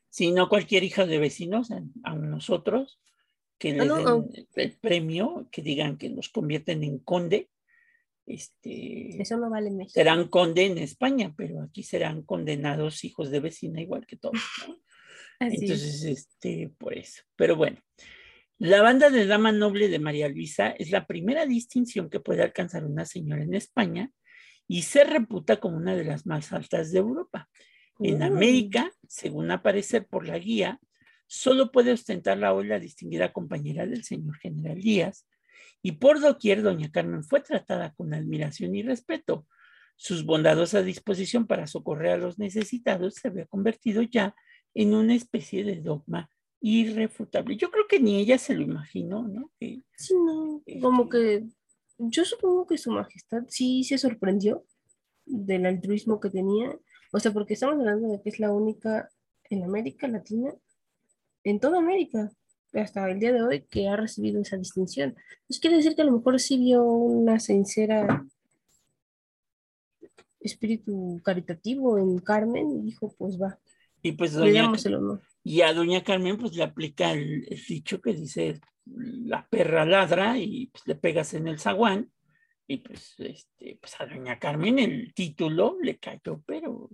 [0.09, 3.01] Si no, cualquier hija de vecinos, a nosotros,
[3.59, 7.51] que les den el premio, que digan que nos convierten en conde.
[8.27, 9.93] Este, Eso no vale México.
[9.95, 14.41] Serán conde en España, pero aquí serán condenados hijos de vecina igual que todos.
[15.41, 17.23] Entonces, este, por eso.
[17.37, 17.79] Pero bueno,
[18.59, 22.85] la banda de Dama Noble de María Luisa es la primera distinción que puede alcanzar
[22.85, 24.11] una señora en España
[24.71, 27.49] y se reputa como una de las más altas de Europa.
[27.99, 30.79] En América, según aparece por la guía,
[31.27, 35.27] solo puede ostentarla hoy la distinguida compañera del señor general Díaz,
[35.83, 39.45] y por doquier doña Carmen fue tratada con admiración y respeto.
[39.97, 44.37] Sus bondadosa disposición para socorrer a los necesitados se había convertido ya
[44.73, 46.31] en una especie de dogma
[46.61, 47.57] irrefutable.
[47.57, 49.51] Yo creo que ni ella se lo imaginó, ¿no?
[49.59, 51.49] sí, no, como que
[52.09, 54.65] yo supongo que su majestad sí se sorprendió
[55.27, 56.79] del altruismo que tenía
[57.13, 59.11] o sea, porque estamos hablando de que es la única
[59.49, 60.55] en América Latina,
[61.43, 62.31] en toda América,
[62.73, 65.17] hasta el día de hoy, que ha recibido esa distinción.
[65.41, 68.25] Entonces quiere decir que a lo mejor sí vio una sincera
[70.39, 73.59] espíritu caritativo en Carmen y dijo, pues va.
[74.03, 74.73] Y pues doña,
[75.43, 78.61] y a doña Carmen pues le aplica el, dicho que dice
[78.97, 82.11] la perra ladra y pues, le pegas en el zaguán
[82.67, 86.89] y pues, este, pues a doña Carmen el título le cayó, pero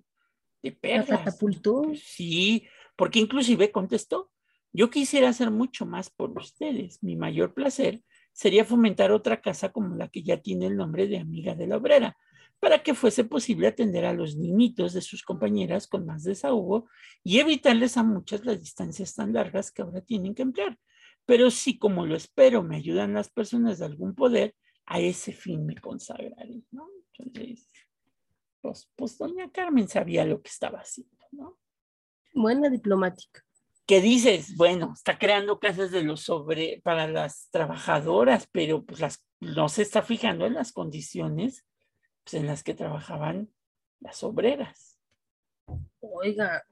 [0.63, 1.07] de perlas.
[1.07, 1.83] catapultó?
[1.83, 4.31] Pues sí, porque inclusive contestó,
[4.73, 7.03] yo quisiera hacer mucho más por ustedes.
[7.03, 11.19] Mi mayor placer sería fomentar otra casa como la que ya tiene el nombre de
[11.19, 12.17] amiga de la obrera,
[12.59, 16.89] para que fuese posible atender a los niñitos de sus compañeras con más desahogo
[17.23, 20.79] y evitarles a muchas las distancias tan largas que ahora tienen que emplear.
[21.27, 24.55] Pero si, como lo espero, me ayudan las personas de algún poder,
[24.87, 26.89] a ese fin me consagraré, ¿no?
[27.19, 27.69] Entonces,
[28.61, 31.59] pues, pues, doña Carmen sabía lo que estaba haciendo, ¿no?
[32.33, 33.45] Buena diplomática.
[33.87, 34.57] ¿Qué dices?
[34.57, 39.83] Bueno, está creando casas de los sobre para las trabajadoras, pero pues las, no se
[39.83, 41.65] está fijando en las condiciones
[42.25, 43.49] pues, en las que trabajaban
[44.01, 44.99] las obreras.
[46.01, 46.65] Oiga,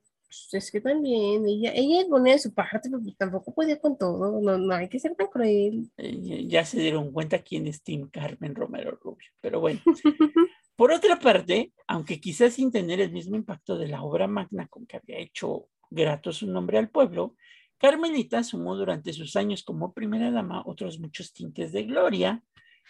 [0.53, 4.59] es que también ella, ella ponía su parte, pero pues, tampoco podía con todo, no,
[4.59, 5.91] no hay que ser tan cruel.
[5.97, 9.81] Eh, ya se dieron cuenta quién es Tim Carmen Romero Rubio, pero bueno.
[10.77, 14.87] Por otra parte, aunque quizás sin tener el mismo impacto de la obra magna con
[14.87, 17.37] que había hecho grato su nombre al pueblo,
[17.79, 22.43] Carmelita sumó durante sus años como primera dama otros muchos tintes de gloria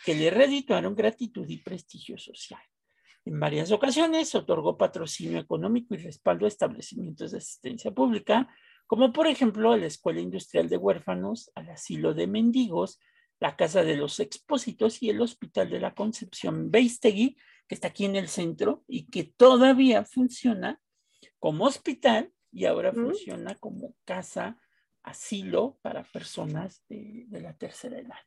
[0.05, 2.61] que le redituaron gratitud y prestigio social.
[3.27, 8.49] En varias ocasiones otorgó patrocinio económico y respaldo a establecimientos de asistencia pública,
[8.87, 13.01] como por ejemplo a la Escuela Industrial de Huérfanos, al Asilo de Mendigos,
[13.41, 18.05] la Casa de los Expósitos y el Hospital de la Concepción Beistegui, que está aquí
[18.05, 20.81] en el centro y que todavía funciona
[21.39, 24.59] como hospital y ahora funciona como casa,
[25.03, 28.21] asilo para personas de, la tercera edad.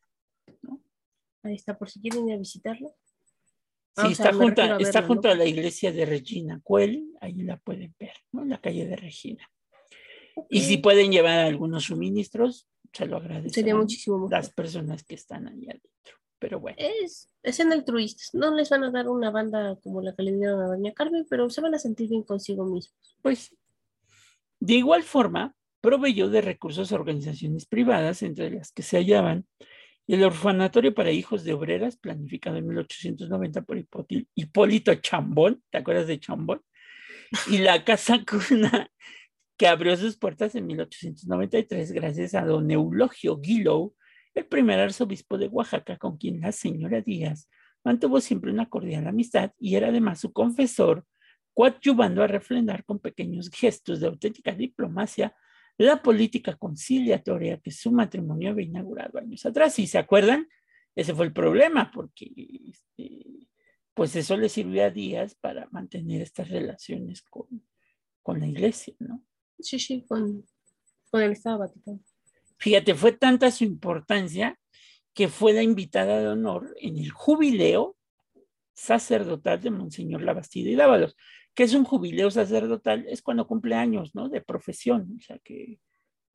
[1.44, 2.96] Ahí está, por si quieren ir a visitarlo.
[3.98, 7.96] Sí, está, junto, a, está junto a la iglesia de Regina Cuel, ahí la pueden
[8.00, 8.44] ver, ¿no?
[8.44, 9.50] En la calle de Regina.
[10.50, 13.56] Y si pueden llevar algunos suministros, se lo agradezco.
[13.56, 16.16] Sería muchísimo Las personas que están ahí adentro.
[16.38, 16.78] Pero bueno.
[16.80, 18.36] Es, es en altruistas.
[18.36, 21.26] No les van a dar una banda como la que le dieron a Doña Carmen,
[21.28, 23.18] pero se van a sentir bien consigo mismos.
[23.24, 23.56] Pues,
[24.60, 29.48] de igual forma, proveyó de recursos a organizaciones privadas, entre las que se hallaban
[30.08, 33.78] el orfanatorio para hijos de obreras, planificado en 1890 por
[34.36, 36.62] Hipólito Chambón, ¿te acuerdas de Chambón?
[37.48, 38.90] Y la casa cuna
[39.58, 43.96] que abrió sus puertas en 1893 gracias a don Eulogio Guillow,
[44.34, 47.50] el primer arzobispo de Oaxaca con quien la señora Díaz
[47.84, 51.06] mantuvo siempre una cordial amistad y era además su confesor,
[51.54, 55.36] coadyuvando a refrendar con pequeños gestos de auténtica diplomacia
[55.78, 59.78] la política conciliatoria que su matrimonio había inaugurado años atrás.
[59.80, 60.48] ¿Y se acuerdan?
[60.96, 62.32] Ese fue el problema, porque
[62.70, 63.48] este,
[63.94, 67.48] pues eso le sirvió a Díaz para mantener estas relaciones con,
[68.24, 69.24] con la iglesia, ¿no?
[69.60, 70.46] Sí, sí, con,
[71.12, 72.00] con el Estado Vaticano.
[72.58, 74.60] Fíjate, fue tanta su importancia
[75.14, 77.96] que fue la invitada de honor en el jubileo
[78.74, 81.16] sacerdotal de Monseñor Labastida y Dávalos.
[81.58, 83.08] Que es un jubileo sacerdotal?
[83.10, 84.30] Es cuando cumple años, ¿no?
[84.30, 85.80] De profesión, o sea que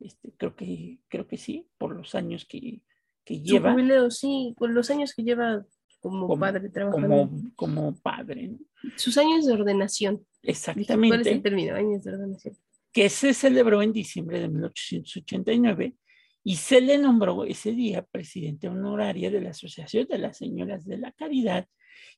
[0.00, 2.82] este, creo que creo que sí, por los años que,
[3.24, 3.72] que lleva.
[3.72, 5.64] Su sí, con los años que lleva
[6.00, 7.08] como, padre trabajando.
[7.08, 8.56] Como, como padre.
[8.96, 10.26] Sus años de ordenación.
[10.42, 11.08] Exactamente.
[11.08, 11.76] ¿Cuál es el término?
[11.76, 12.56] Años de ordenación.
[12.90, 15.94] Que se celebró en diciembre de 1889
[16.42, 20.98] y se le nombró ese día presidente honoraria de la Asociación de las Señoras de
[20.98, 21.68] la Caridad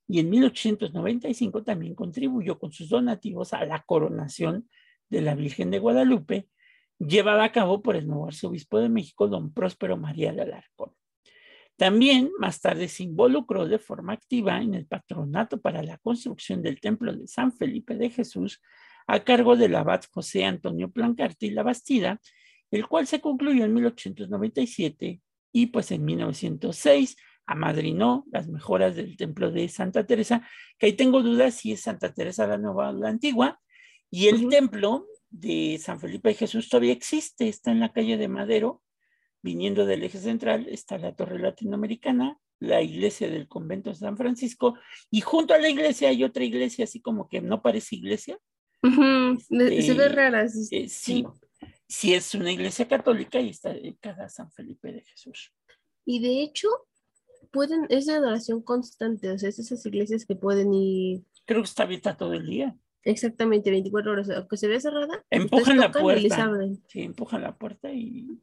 [0.07, 4.69] y en 1895 también contribuyó con sus donativos a la coronación
[5.09, 6.49] de la Virgen de Guadalupe,
[6.99, 10.93] llevada a cabo por el nuevo arzobispo de México, don Próspero María de Alarcón.
[11.77, 16.81] También más tarde se involucró de forma activa en el patronato para la construcción del
[16.81, 18.61] templo de San Felipe de Jesús
[19.07, 22.21] a cargo del abad José Antonio Plancarte y la Bastida,
[22.71, 25.21] el cual se concluyó en 1897
[25.53, 30.47] y pues en 1906 amadrinó las mejoras del templo de Santa Teresa,
[30.79, 33.61] que ahí tengo dudas si es Santa Teresa la nueva o la antigua,
[34.11, 38.29] y el templo de San Felipe de Jesús todavía existe, está en la calle de
[38.29, 38.83] Madero,
[39.43, 44.79] viniendo del eje central, está la torre latinoamericana, la iglesia del convento de San Francisco,
[45.11, 48.39] y junto a la iglesia hay otra iglesia, así como que no parece iglesia.
[48.83, 50.45] se ve este, rara.
[50.45, 51.25] Eh, sí,
[51.89, 55.53] sí es una iglesia católica y está dedicada a San Felipe de Jesús.
[56.07, 56.69] Y de hecho,
[57.55, 61.23] pueden, es de adoración constante, o sea, es esas iglesias que pueden ir.
[61.47, 62.77] Creo que está abierta todo el día.
[63.05, 65.25] Exactamente, 24 horas, aunque se ve cerrada.
[65.31, 66.51] Empujan la puerta.
[66.89, 68.43] Sí, empujan la puerta y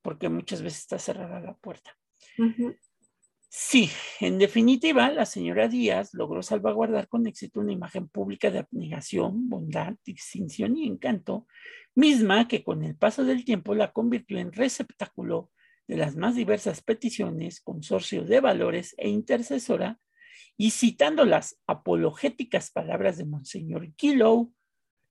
[0.00, 1.96] porque muchas veces está cerrada la puerta.
[3.48, 9.48] Sí, en definitiva, la señora Díaz logró salvaguardar con éxito una imagen pública de abnegación,
[9.48, 11.46] bondad, distinción y encanto,
[11.94, 15.50] misma que con el paso del tiempo la convirtió en receptáculo
[15.88, 19.98] de las más diversas peticiones, consorcio de valores e intercesora,
[20.56, 24.52] y citando las apologéticas palabras de Monseñor Kilo,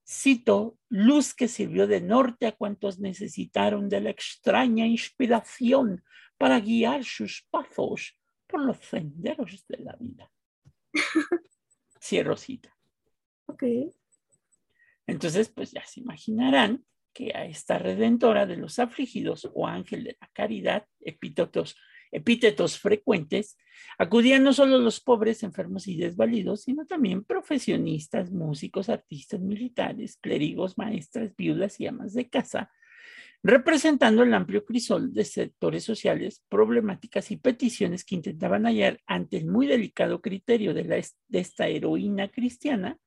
[0.07, 6.03] cito, luz que sirvió de norte a cuantos necesitaron de la extraña inspiración
[6.37, 10.31] para guiar sus pasos por los senderos de la vida.
[12.01, 12.75] Cierro cita.
[13.45, 13.63] Ok.
[15.07, 20.17] Entonces, pues ya se imaginarán que a esta redentora de los afligidos o ángel de
[20.19, 21.75] la caridad, epítetos,
[22.11, 23.57] epítetos frecuentes,
[23.97, 30.77] acudían no solo los pobres, enfermos y desvalidos, sino también profesionistas, músicos, artistas, militares, clérigos,
[30.77, 32.71] maestras, viudas y amas de casa,
[33.43, 39.47] representando el amplio crisol de sectores sociales, problemáticas y peticiones que intentaban hallar ante el
[39.47, 42.99] muy delicado criterio de, de esta heroína cristiana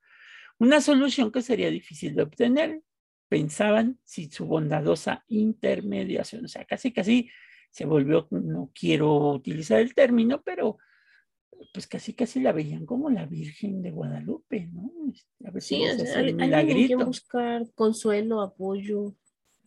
[0.57, 2.81] una solución que sería difícil de obtener,
[3.27, 7.29] pensaban si su bondadosa intermediación, o sea, casi casi
[7.71, 10.77] se volvió, no quiero utilizar el término, pero
[11.73, 14.91] pues casi casi la veían como la Virgen de Guadalupe, ¿no?
[15.13, 16.11] Este, a ver sí, si
[16.53, 19.15] hay, que buscar consuelo, apoyo,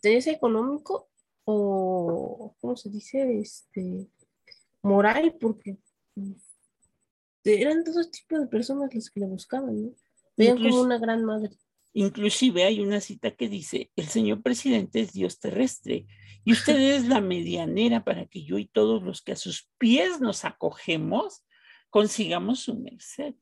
[0.02, 1.08] ese económico
[1.44, 3.38] o, ¿cómo se dice?
[3.38, 4.06] Este,
[4.82, 5.78] moral, porque
[7.44, 9.92] eran todos tipos de personas las que la buscaban, ¿no?
[10.36, 11.56] Veían como una gran madre.
[12.00, 16.06] Inclusive hay una cita que dice, el señor presidente es Dios terrestre
[16.44, 20.20] y usted es la medianera para que yo y todos los que a sus pies
[20.20, 21.44] nos acogemos
[21.90, 23.34] consigamos su merced.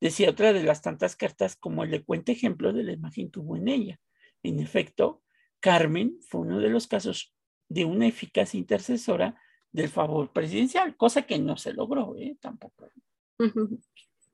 [0.00, 3.56] Decía otra de las tantas cartas como el elocuente ejemplo de la imagen que hubo
[3.56, 4.00] en ella.
[4.42, 5.22] En efecto,
[5.60, 7.32] Carmen fue uno de los casos
[7.68, 12.36] de una eficaz intercesora del favor presidencial, cosa que no se logró, ¿eh?
[12.40, 12.90] tampoco.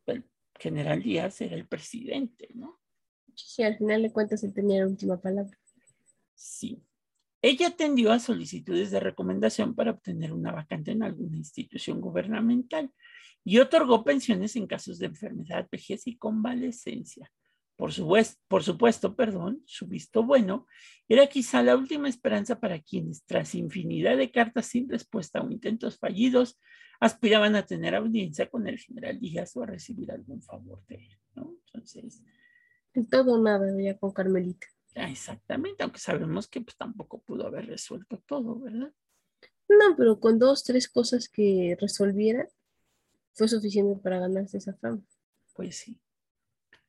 [0.06, 0.24] El
[0.58, 2.80] general Díaz era el presidente, ¿no?
[3.46, 5.56] Sí, al final de cuentas él tenía la última palabra.
[6.34, 6.82] Sí.
[7.40, 12.90] Ella atendió a solicitudes de recomendación para obtener una vacante en alguna institución gubernamental
[13.44, 17.30] y otorgó pensiones en casos de enfermedad, vejez y convalecencia.
[17.76, 17.92] Por,
[18.48, 20.66] por supuesto, perdón, su visto bueno
[21.08, 25.96] era quizá la última esperanza para quienes, tras infinidad de cartas sin respuesta o intentos
[25.96, 26.58] fallidos,
[26.98, 31.18] aspiraban a tener audiencia con el general Díaz o a recibir algún favor de él.
[31.36, 31.54] ¿no?
[31.66, 32.24] Entonces,
[33.10, 34.66] todo nada ya con Carmelita.
[34.94, 38.92] Exactamente, aunque sabemos que pues, tampoco pudo haber resuelto todo, ¿verdad?
[39.68, 42.48] No, pero con dos, tres cosas que resolviera,
[43.32, 45.00] fue suficiente para ganarse esa fama.
[45.54, 45.98] Pues sí.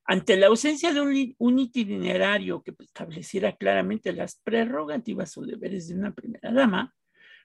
[0.06, 5.96] Ante la ausencia de un, un, itinerario que estableciera claramente las prerrogativas o deberes de
[5.96, 6.96] una primera dama,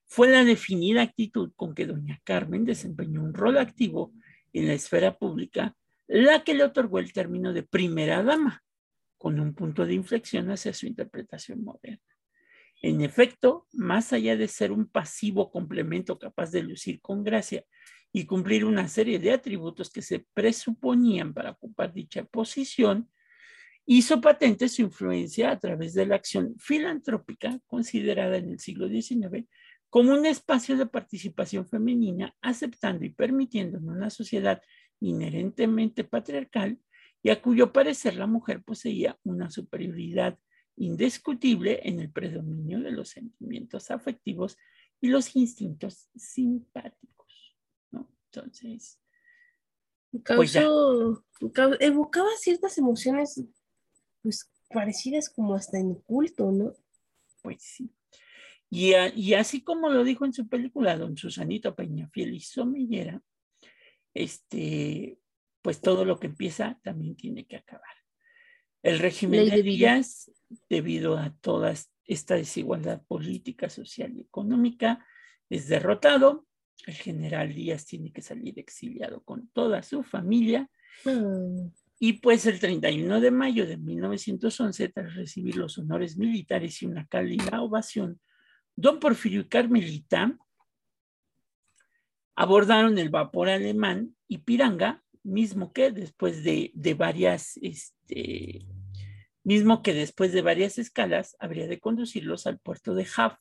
[0.07, 4.12] fue la definida actitud con que doña Carmen desempeñó un rol activo
[4.52, 5.76] en la esfera pública
[6.07, 8.62] la que le otorgó el término de primera dama,
[9.18, 12.02] con un punto de inflexión hacia su interpretación moderna.
[12.82, 17.64] En efecto, más allá de ser un pasivo complemento capaz de lucir con gracia
[18.12, 23.11] y cumplir una serie de atributos que se presuponían para ocupar dicha posición,
[23.86, 29.46] hizo patente su influencia a través de la acción filantrópica considerada en el siglo XIX
[29.94, 34.61] como un espacio de participación femenina, aceptando y permitiendo en una sociedad
[35.05, 36.78] inherentemente patriarcal
[37.22, 40.38] y a cuyo parecer la mujer poseía una superioridad
[40.76, 44.57] indiscutible en el predominio de los sentimientos afectivos
[45.00, 47.57] y los instintos simpáticos.
[47.90, 48.11] ¿no?
[48.26, 49.00] Entonces,
[50.36, 50.57] pues
[51.80, 53.42] evocaba ciertas emociones
[54.22, 56.72] pues parecidas como hasta en culto, ¿no?
[57.42, 57.90] Pues sí.
[58.70, 63.22] Y, y, así como lo dijo en su película don Susanito Peñafiel y Somillera,
[64.14, 65.18] este,
[65.60, 67.94] pues todo lo que empieza también tiene que acabar.
[68.82, 70.30] El régimen de Díaz,
[70.68, 71.74] debido a toda
[72.06, 75.04] esta desigualdad política, social y económica,
[75.48, 76.46] es derrotado.
[76.86, 80.70] El general Díaz tiene que salir exiliado con toda su familia.
[81.04, 81.68] Mm.
[81.98, 87.06] Y pues el 31 de mayo de 1911, tras recibir los honores militares y una
[87.06, 88.20] cálida ovación,
[88.76, 90.36] don Porfirio Carmelita
[92.35, 98.66] abordaron el vapor alemán y Piranga, mismo que después de, varias, este,
[99.43, 103.39] mismo que después de varias escalas habría de conducirlos al puerto de Havre,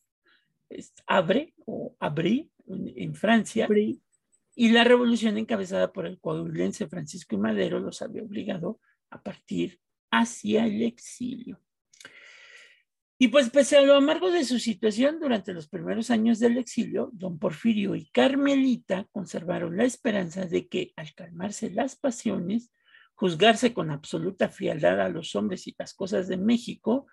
[1.06, 3.68] Abre o Abri en Francia.
[4.56, 8.80] Y la revolución encabezada por el coahuilense Francisco y Madero los había obligado
[9.10, 9.80] a partir
[10.12, 11.60] hacia el exilio.
[13.24, 17.10] Y pues pese a lo amargo de su situación durante los primeros años del exilio,
[17.14, 22.70] don Porfirio y Carmelita conservaron la esperanza de que al calmarse las pasiones,
[23.14, 27.08] juzgarse con absoluta frialdad a los hombres y las cosas de México,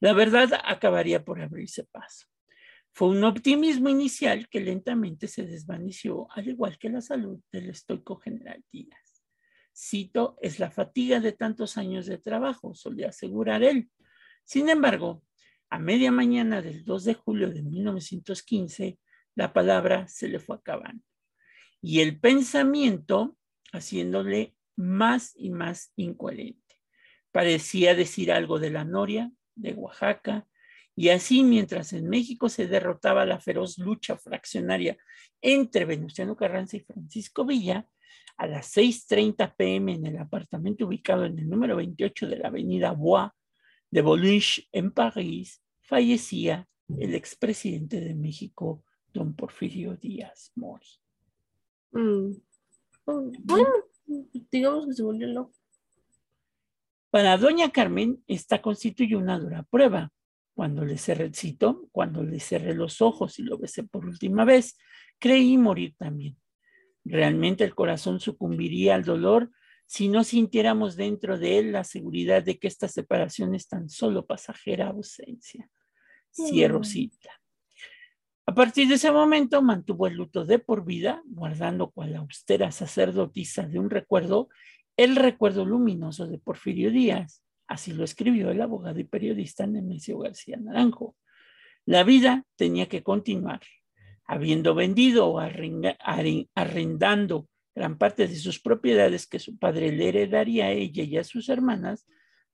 [0.00, 2.26] la verdad acabaría por abrirse paso.
[2.90, 8.16] Fue un optimismo inicial que lentamente se desvaneció, al igual que la salud del estoico
[8.16, 9.22] general Díaz.
[9.72, 13.92] Cito, es la fatiga de tantos años de trabajo, solía asegurar él.
[14.44, 15.22] Sin embargo,
[15.72, 18.98] a media mañana del 2 de julio de 1915,
[19.34, 21.02] la palabra se le fue acabando.
[21.80, 23.38] Y el pensamiento
[23.72, 26.76] haciéndole más y más incoherente.
[27.30, 30.46] Parecía decir algo de la Noria, de Oaxaca,
[30.94, 34.98] y así, mientras en México se derrotaba la feroz lucha fraccionaria
[35.40, 37.88] entre Venustiano Carranza y Francisco Villa,
[38.36, 42.90] a las 6.30 pm en el apartamento ubicado en el número 28 de la avenida
[42.92, 43.30] Bois
[43.92, 46.66] de Boulogne en París, fallecía
[46.98, 48.82] el expresidente de México,
[49.12, 50.86] don Porfirio Díaz Mori.
[51.92, 52.32] Mm.
[53.04, 53.70] Oh, bueno,
[54.50, 55.52] digamos que se volvió loco.
[57.10, 60.10] Para doña Carmen, esta constituye una dura prueba,
[60.54, 64.46] cuando le cerré el cito, cuando le cerré los ojos y lo besé por última
[64.46, 64.78] vez,
[65.18, 66.38] creí morir también.
[67.04, 69.50] Realmente el corazón sucumbiría al dolor
[69.92, 74.24] si no sintiéramos dentro de él la seguridad de que esta separación es tan solo
[74.24, 75.68] pasajera ausencia.
[76.30, 77.28] Cierro cita.
[78.46, 83.66] A partir de ese momento mantuvo el luto de por vida, guardando cual austera sacerdotisa
[83.66, 84.48] de un recuerdo,
[84.96, 90.56] el recuerdo luminoso de Porfirio Díaz, Así lo escribió el abogado y periodista Nemesio García
[90.56, 91.16] Naranjo.
[91.84, 93.60] La vida tenía que continuar.
[94.24, 95.38] Habiendo vendido o
[96.54, 101.24] arrendando gran parte de sus propiedades que su padre le heredaría a ella y a
[101.24, 102.06] sus hermanas,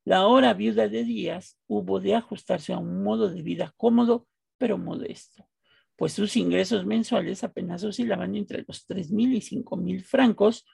[0.04, 4.26] la hora viuda de Díaz hubo de ajustarse a un modo de vida cómodo
[4.58, 5.48] pero modesto,
[5.96, 10.66] pues sus ingresos mensuales apenas oscilaban entre los tres mil y cinco mil francos,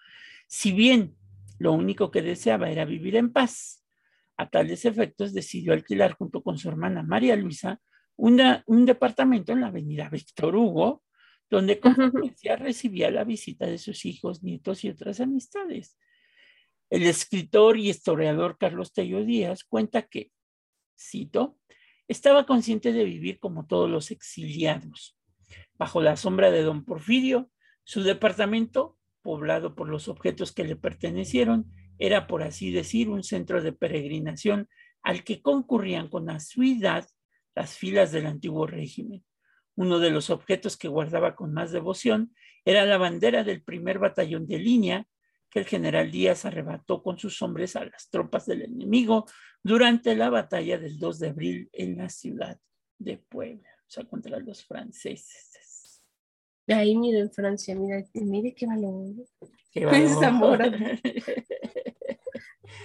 [0.46, 1.16] si bien
[1.58, 3.84] lo único que deseaba era vivir en paz.
[4.36, 7.80] A tales efectos, decidió alquilar junto con su hermana María Luisa
[8.16, 11.03] un departamento en la avenida Víctor Hugo,
[11.50, 15.98] donde con frecuencia recibía la visita de sus hijos, nietos y otras amistades.
[16.90, 20.30] El escritor y historiador Carlos Tello Díaz cuenta que,
[20.98, 21.58] cito,
[22.08, 25.16] estaba consciente de vivir como todos los exiliados.
[25.76, 27.50] Bajo la sombra de don Porfirio,
[27.84, 33.62] su departamento, poblado por los objetos que le pertenecieron, era, por así decir, un centro
[33.62, 34.68] de peregrinación
[35.02, 37.06] al que concurrían con asiduidad
[37.54, 39.24] las filas del antiguo régimen.
[39.76, 44.46] Uno de los objetos que guardaba con más devoción era la bandera del primer batallón
[44.46, 45.06] de línea
[45.50, 49.26] que el general Díaz arrebató con sus hombres a las tropas del enemigo
[49.62, 52.58] durante la batalla del 2 de abril en la ciudad
[52.98, 56.02] de Puebla, o sea, contra los franceses.
[56.66, 59.14] Ahí mire en Francia, mire, mire qué valor.
[59.70, 60.58] Qué valor.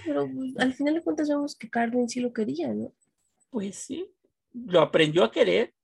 [0.04, 2.92] Pero pues, al final de cuentas vemos que Carmen sí lo quería, ¿no?
[3.50, 4.06] Pues sí,
[4.52, 5.74] lo aprendió a querer.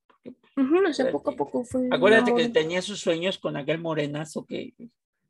[0.57, 1.89] No sé, poco a poco fue.
[1.91, 4.75] Acuérdate que tenía sus sueños con aquel morenazo que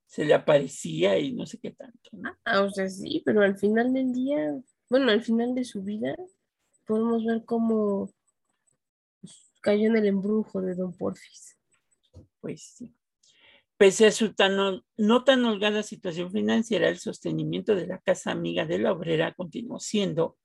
[0.06, 2.10] se le aparecía y no sé qué tanto.
[2.44, 4.56] Ah, o sea, sí, pero al final del día,
[4.88, 6.14] bueno, al final de su vida,
[6.86, 8.10] podemos ver cómo
[9.20, 11.56] pues, cayó en el embrujo de Don Porfis.
[12.40, 12.94] Pues sí.
[13.76, 14.32] Pese a su
[14.96, 19.80] no tan holgada situación financiera, el sostenimiento de la Casa Amiga de la Obrera continuó
[19.80, 20.38] siendo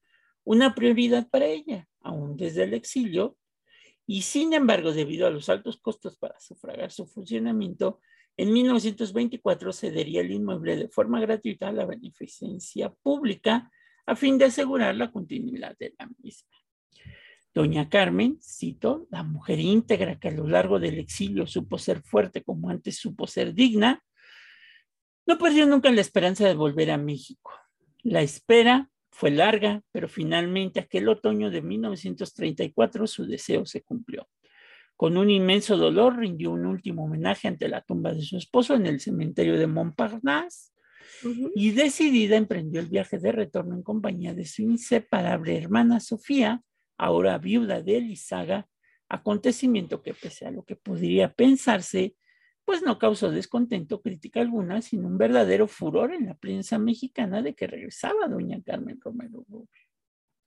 [0.44, 3.38] una prioridad para ella, aún desde el exilio,
[4.08, 8.00] y sin embargo, debido a los altos costos para sufragar su funcionamiento,
[8.38, 13.72] en 1924 cedería el inmueble de forma gratuita a la beneficencia pública
[14.06, 16.50] a fin de asegurar la continuidad de la misma.
[17.54, 22.44] Doña Carmen, cito, la mujer íntegra que a lo largo del exilio supo ser fuerte
[22.44, 24.04] como antes supo ser digna,
[25.26, 27.52] no perdió nunca la esperanza de volver a México.
[28.04, 34.28] La espera fue larga, pero finalmente aquel otoño de 1934 su deseo se cumplió.
[34.96, 38.86] Con un inmenso dolor rindió un último homenaje ante la tumba de su esposo en
[38.86, 40.72] el cementerio de Montparnasse
[41.56, 46.62] y decidida emprendió el viaje de retorno en compañía de su inseparable hermana Sofía,
[46.98, 48.68] ahora viuda de Elizaga,
[49.10, 52.16] acontecimiento que pese a lo que podría pensarse,
[52.66, 57.54] pues no causó descontento, crítica alguna, sino un verdadero furor en la prensa mexicana de
[57.54, 59.68] que regresaba doña Carmen Romero Rubio.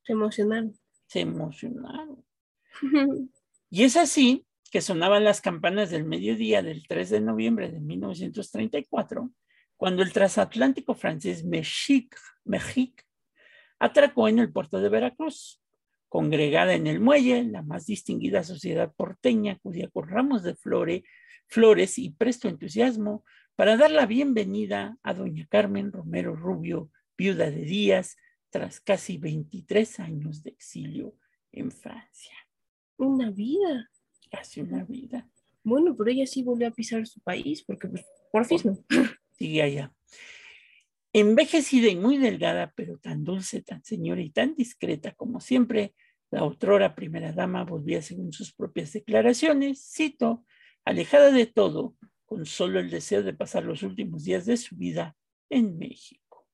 [0.02, 0.74] Se emocionaron.
[1.06, 2.24] Se emocionaron.
[3.70, 9.30] y es así que sonaban las campanas del mediodía del 3 de noviembre de 1934,
[9.76, 13.04] cuando el transatlántico francés Mexique, Mexique
[13.78, 15.60] atracó en el puerto de Veracruz
[16.08, 21.02] congregada en el muelle, la más distinguida sociedad porteña acudía con ramos de flores
[21.96, 23.24] y presto entusiasmo
[23.54, 28.16] para dar la bienvenida a doña Carmen Romero Rubio, viuda de Díaz,
[28.50, 31.16] tras casi 23 años de exilio
[31.52, 32.34] en Francia.
[32.96, 33.90] Una vida.
[34.30, 35.28] Casi una vida.
[35.62, 38.78] Bueno, pero ella sí volvió a pisar su país, porque pues, por fin no.
[39.38, 39.92] Sigue allá.
[41.12, 45.94] Envejecida y muy delgada, pero tan dulce, tan señora y tan discreta como siempre,
[46.30, 50.44] la otrora primera dama volvía según sus propias declaraciones, cito,
[50.84, 55.16] alejada de todo, con solo el deseo de pasar los últimos días de su vida
[55.50, 56.46] en México.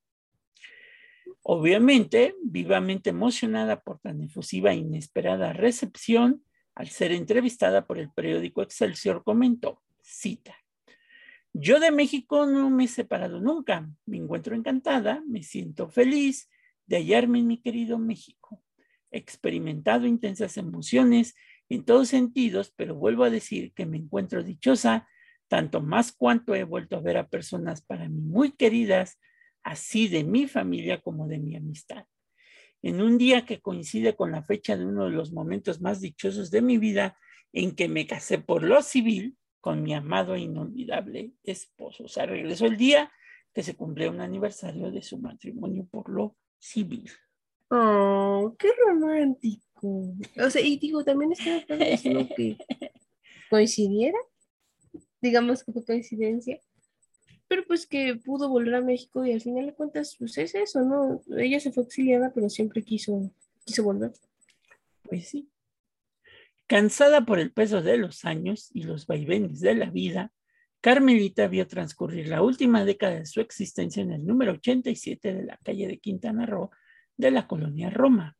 [1.43, 6.43] Obviamente, vivamente emocionada por tan efusiva e inesperada recepción,
[6.75, 10.55] al ser entrevistada por el periódico Excelsior, comentó, cita,
[11.53, 16.49] yo de México no me he separado nunca, me encuentro encantada, me siento feliz
[16.85, 18.63] de hallarme en mi querido México
[19.11, 21.35] experimentado intensas emociones
[21.75, 25.07] en todos sentidos, pero vuelvo a decir que me encuentro dichosa,
[25.47, 29.19] tanto más cuanto he vuelto a ver a personas para mí muy queridas,
[29.63, 32.05] así de mi familia como de mi amistad.
[32.81, 36.51] En un día que coincide con la fecha de uno de los momentos más dichosos
[36.51, 37.17] de mi vida,
[37.53, 42.05] en que me casé por lo civil con mi amado e inolvidable esposo.
[42.05, 43.11] O sea, regresó el día
[43.53, 47.09] que se cumplió un aniversario de su matrimonio por lo civil.
[47.69, 49.70] Oh, qué romántico.
[49.81, 52.57] O sea, y digo, también estaba pensando que
[53.49, 54.17] coincidiera.
[55.21, 56.59] Digamos que fue coincidencia.
[57.47, 60.81] Pero pues que pudo volver a México y al final de cuentas, pues es eso,
[60.81, 61.21] ¿no?
[61.37, 63.31] Ella se fue exiliada, pero siempre quiso,
[63.65, 64.13] quiso volver.
[65.03, 65.49] Pues sí.
[66.67, 70.31] Cansada por el peso de los años y los vaivenes de la vida,
[70.79, 75.57] Carmelita vio transcurrir la última década de su existencia en el número 87 de la
[75.57, 76.71] calle de Quintana Roo
[77.17, 78.35] de la colonia Roma.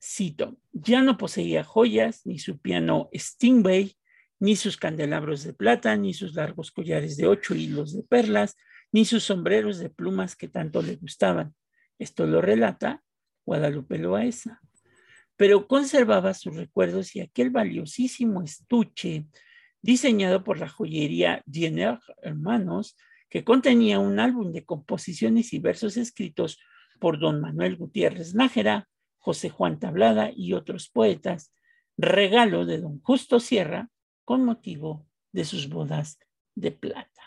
[0.00, 3.96] Cito, ya no poseía joyas, ni su piano Stingway,
[4.38, 8.56] ni sus candelabros de plata, ni sus largos collares de ocho hilos de perlas,
[8.92, 11.54] ni sus sombreros de plumas que tanto le gustaban.
[11.98, 13.02] Esto lo relata
[13.44, 14.60] Guadalupe Loaesa.
[15.36, 19.26] Pero conservaba sus recuerdos y aquel valiosísimo estuche
[19.82, 22.96] diseñado por la joyería Diener Hermanos,
[23.28, 26.58] que contenía un álbum de composiciones y versos escritos
[26.98, 28.88] por don Manuel Gutiérrez Nájera,
[29.26, 31.52] José Juan Tablada y otros poetas,
[31.96, 33.90] regalo de don Justo Sierra
[34.24, 36.20] con motivo de sus bodas
[36.54, 37.22] de plata.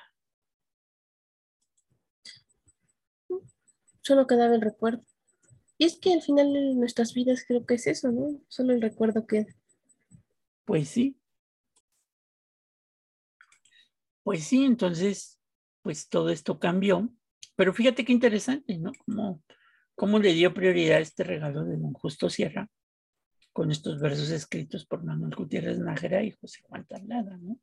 [4.00, 5.04] Solo quedaba el recuerdo.
[5.78, 8.40] Y es que al final de nuestras vidas creo que es eso, ¿no?
[8.48, 9.54] Solo el recuerdo queda.
[10.64, 11.20] Pues sí.
[14.24, 15.38] Pues sí, entonces,
[15.82, 17.10] pues todo esto cambió.
[17.58, 18.94] Pero fíjate qué interesante, ¿no?
[19.06, 19.44] Como
[20.00, 22.70] cómo le dio prioridad a este regalo de don Justo Sierra
[23.52, 27.60] con estos versos escritos por Manuel Gutiérrez Nájera y José Juan Tablada, ¿no?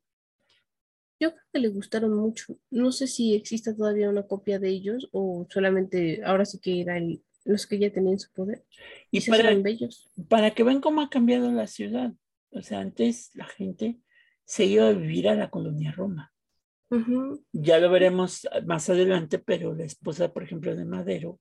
[1.19, 2.59] Yo creo que le gustaron mucho.
[2.69, 7.19] No sé si existe todavía una copia de ellos o solamente ahora sí que eran
[7.43, 8.63] los que ya tenían su poder.
[9.09, 10.07] Y, para, bellos.
[10.29, 12.13] para que vean cómo ha cambiado la ciudad.
[12.51, 13.97] O sea, antes la gente
[14.45, 16.31] se iba a vivir a la colonia Roma.
[17.51, 21.39] Ya lo veremos más adelante, pero la esposa, por ejemplo, de Madero,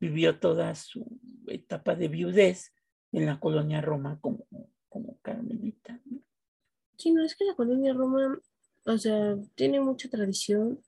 [0.00, 1.06] vivió toda su
[1.46, 2.72] etapa de viudez
[3.12, 4.46] en la colonia Roma como,
[4.88, 6.00] como Carmelita.
[6.96, 8.38] Sí, no es que la colonia Roma
[8.84, 10.80] O sea, tiene mucha tradición.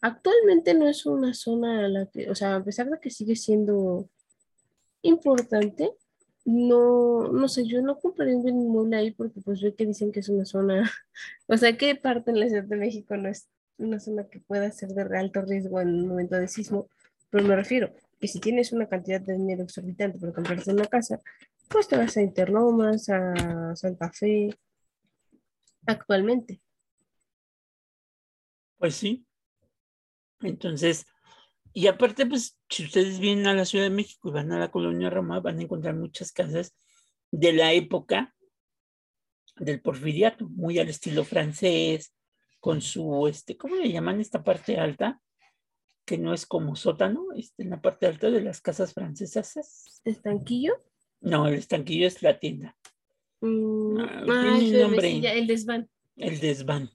[0.00, 3.36] Actualmente no es una zona a la que, o sea, a pesar de que sigue
[3.36, 4.08] siendo
[5.02, 5.92] importante,
[6.44, 10.20] no, no sé, yo no comprendo un inmueble ahí porque pues ve que dicen que
[10.20, 10.90] es una zona,
[11.46, 13.48] o sea, ¿qué parte en la Ciudad de México no es
[13.78, 16.88] una zona que pueda ser de alto riesgo en un momento de sismo?
[17.30, 17.92] Pero me refiero
[18.22, 21.20] que si tienes una cantidad de dinero exorbitante para comprarte una casa,
[21.68, 24.56] pues te vas a Interlomas, a Santa Fe,
[25.84, 26.62] actualmente.
[28.78, 29.26] Pues sí.
[30.40, 31.04] Entonces,
[31.72, 34.70] y aparte, pues, si ustedes vienen a la Ciudad de México y van a la
[34.70, 36.76] colonia Roma, van a encontrar muchas casas
[37.32, 38.36] de la época
[39.56, 42.14] del porfiriato, muy al estilo francés,
[42.60, 45.20] con su, este, ¿cómo le llaman esta parte alta?
[46.04, 50.00] Que no es como sótano, este, en la parte alta de las casas francesas.
[50.04, 50.74] ¿Estanquillo?
[51.20, 52.76] No, el estanquillo es la tienda.
[53.40, 55.88] Mm, ah, el desván.
[56.16, 56.90] El desván.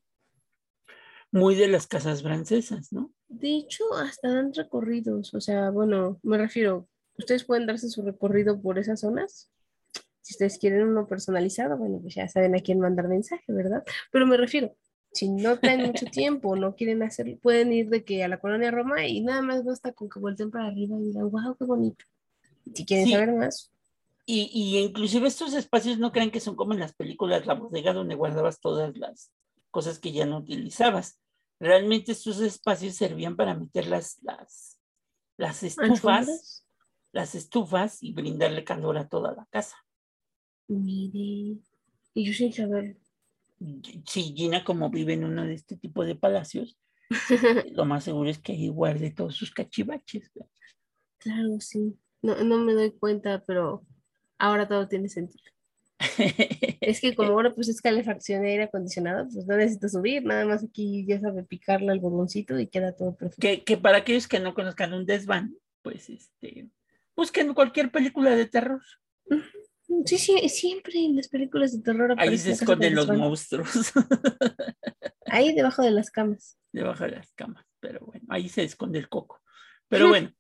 [1.31, 3.11] Muy de las casas francesas, ¿no?
[3.27, 6.87] De hecho, hasta dan recorridos, o sea, bueno, me refiero,
[7.17, 9.51] ustedes pueden darse su recorrido por esas zonas.
[10.21, 13.83] Si ustedes quieren uno personalizado, bueno, pues ya saben a quién mandar mensaje, ¿verdad?
[14.11, 14.73] Pero me refiero,
[15.11, 18.71] si no tienen mucho tiempo, no quieren hacerlo, pueden ir de que a la colonia
[18.71, 22.05] Roma y nada más basta con que vuelten para arriba y digan, wow, qué bonito.
[22.73, 23.71] Si quieren saber más.
[24.25, 27.93] Y, y inclusive estos espacios no crean que son como en las películas, la bodega
[27.93, 29.31] donde guardabas todas las
[29.71, 31.19] cosas que ya no utilizabas
[31.59, 34.79] Realmente estos espacios servían para meter las, las,
[35.37, 36.65] las estufas,
[37.11, 39.75] las estufas y brindarle calor a toda la casa.
[40.67, 41.59] Mire,
[42.13, 42.97] y yo sin saber.
[44.05, 46.77] Sí, Gina, como vive en uno de este tipo de palacios,
[47.71, 50.31] lo más seguro es que ahí guarde todos sus cachivaches.
[51.17, 51.97] Claro, sí.
[52.21, 53.85] No, no me doy cuenta, pero
[54.37, 55.51] ahora todo tiene sentido.
[56.81, 60.45] es que como ahora pues es calefacción y aire acondicionado, pues no necesito subir, nada
[60.45, 63.41] más aquí ya sabe picarle al botoncito y queda todo perfecto.
[63.41, 66.69] Que, que, para aquellos que no conozcan un desván, pues este,
[67.15, 68.81] busquen cualquier película de terror.
[70.05, 73.91] Sí, sí, siempre en las películas de terror Ahí se esconden los monstruos.
[75.25, 76.57] Ahí debajo de las camas.
[76.71, 79.41] Debajo de las camas, pero bueno, ahí se esconde el coco.
[79.87, 80.31] Pero bueno,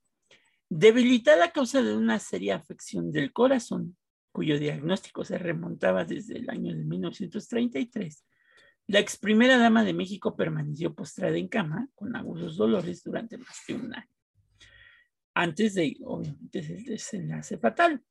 [0.69, 3.97] debilitada a causa de una seria afección del corazón,
[4.31, 8.23] cuyo diagnóstico se remontaba desde el año de 1933,
[8.87, 13.57] la ex primera dama de México permaneció postrada en cama con agudos dolores durante más
[13.67, 14.09] de un año,
[15.33, 18.03] antes de, obviamente, el desenlace fatal.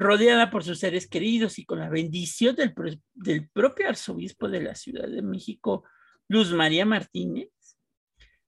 [0.00, 2.74] Rodeada por sus seres queridos y con la bendición del,
[3.12, 5.84] del propio arzobispo de la Ciudad de México,
[6.26, 7.50] Luz María Martínez,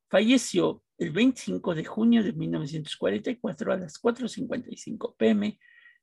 [0.09, 5.59] falleció el 25 de junio de 1944 a las 4.55 pm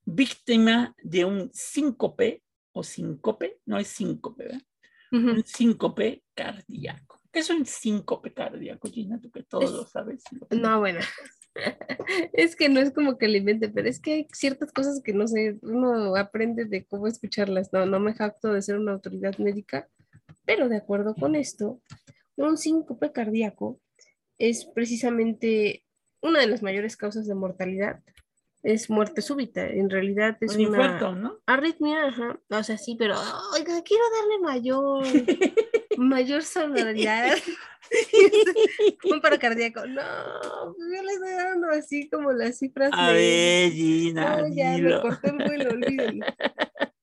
[0.05, 4.61] víctima de un síncope o síncope, no es síncope, ¿verdad?
[5.11, 7.19] Un síncope cardíaco.
[7.31, 9.19] ¿Qué es un síncope cardíaco, Gina?
[9.19, 10.23] Tú que todo lo sabes.
[10.51, 10.99] No, bueno.
[12.33, 15.13] es que no es como que lo invente, pero es que hay ciertas cosas que
[15.13, 17.71] no sé, uno aprende de cómo escucharlas.
[17.73, 19.87] No, no me jacto de ser una autoridad médica,
[20.45, 21.81] pero de acuerdo con esto,
[22.35, 23.79] un síncope cardíaco
[24.37, 25.83] es precisamente
[26.21, 28.01] una de las mayores causas de mortalidad
[28.63, 29.67] es muerte súbita.
[29.67, 31.37] En realidad es un una ¿no?
[31.45, 32.39] arritmia, ajá.
[32.49, 33.15] O sea, sí, pero
[33.53, 35.03] oiga, quiero darle mayor,
[36.07, 37.37] mayor sonoridad.
[39.03, 39.85] un paro cardíaco.
[39.85, 40.03] No,
[40.77, 42.91] yo le estoy dando así como las cifras.
[42.93, 44.37] A ver, Gina.
[44.37, 45.69] No, ya me corté el vuelo.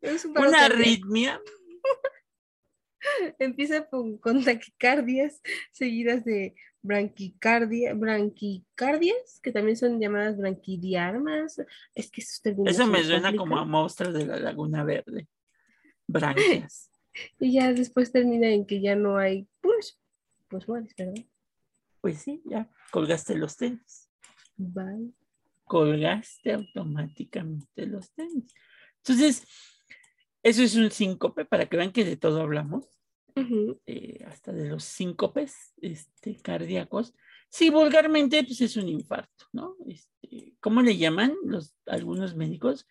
[0.00, 1.40] Es un una arritmia.
[3.38, 5.40] Empieza con, con taquicardias
[5.70, 6.54] seguidas de
[6.86, 11.60] branquicardia, branquicardias, que también son llamadas branquidiarmas.
[11.94, 15.26] Es que Eso me suena como a monstruos de la Laguna Verde.
[16.06, 16.90] Branquias.
[17.38, 19.98] Y ya después termina en que ya no hay pues,
[20.48, 21.24] Pues mueres, ¿verdad?
[22.00, 24.08] Pues sí, ya colgaste los tenis.
[24.56, 25.12] Bye.
[25.64, 28.54] Colgaste automáticamente los tenis.
[28.98, 29.44] Entonces,
[30.42, 32.86] eso es un síncope para que vean que de todo hablamos.
[33.84, 37.14] Eh, hasta de los síncopes este, cardíacos.
[37.50, 39.76] Sí, vulgarmente pues es un infarto, ¿no?
[39.86, 42.86] Este, ¿Cómo le llaman los, algunos médicos?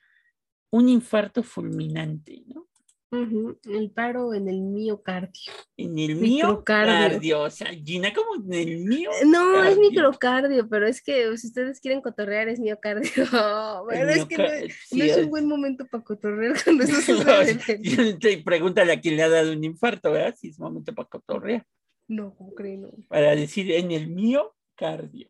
[0.69, 2.64] Un infarto fulminante, ¿no?
[3.11, 5.53] El paro en el miocardio.
[5.77, 7.43] En el miocardio.
[7.43, 9.09] O sea, Gina, como en el mío.
[9.25, 13.11] No, es microcardio, pero es que si ustedes quieren cotorrear, es miocardio.
[13.85, 18.41] bueno, es que no, es un buen momento para cotorrear cuando eso sucede.
[18.43, 20.35] pregúntale a quién le ha dado un infarto, ¿verdad?
[20.35, 21.65] Si es momento para cotorrear.
[22.07, 22.81] No, ¿cómo creen?
[22.81, 22.91] No.
[23.07, 25.29] Para decir en el miocardio.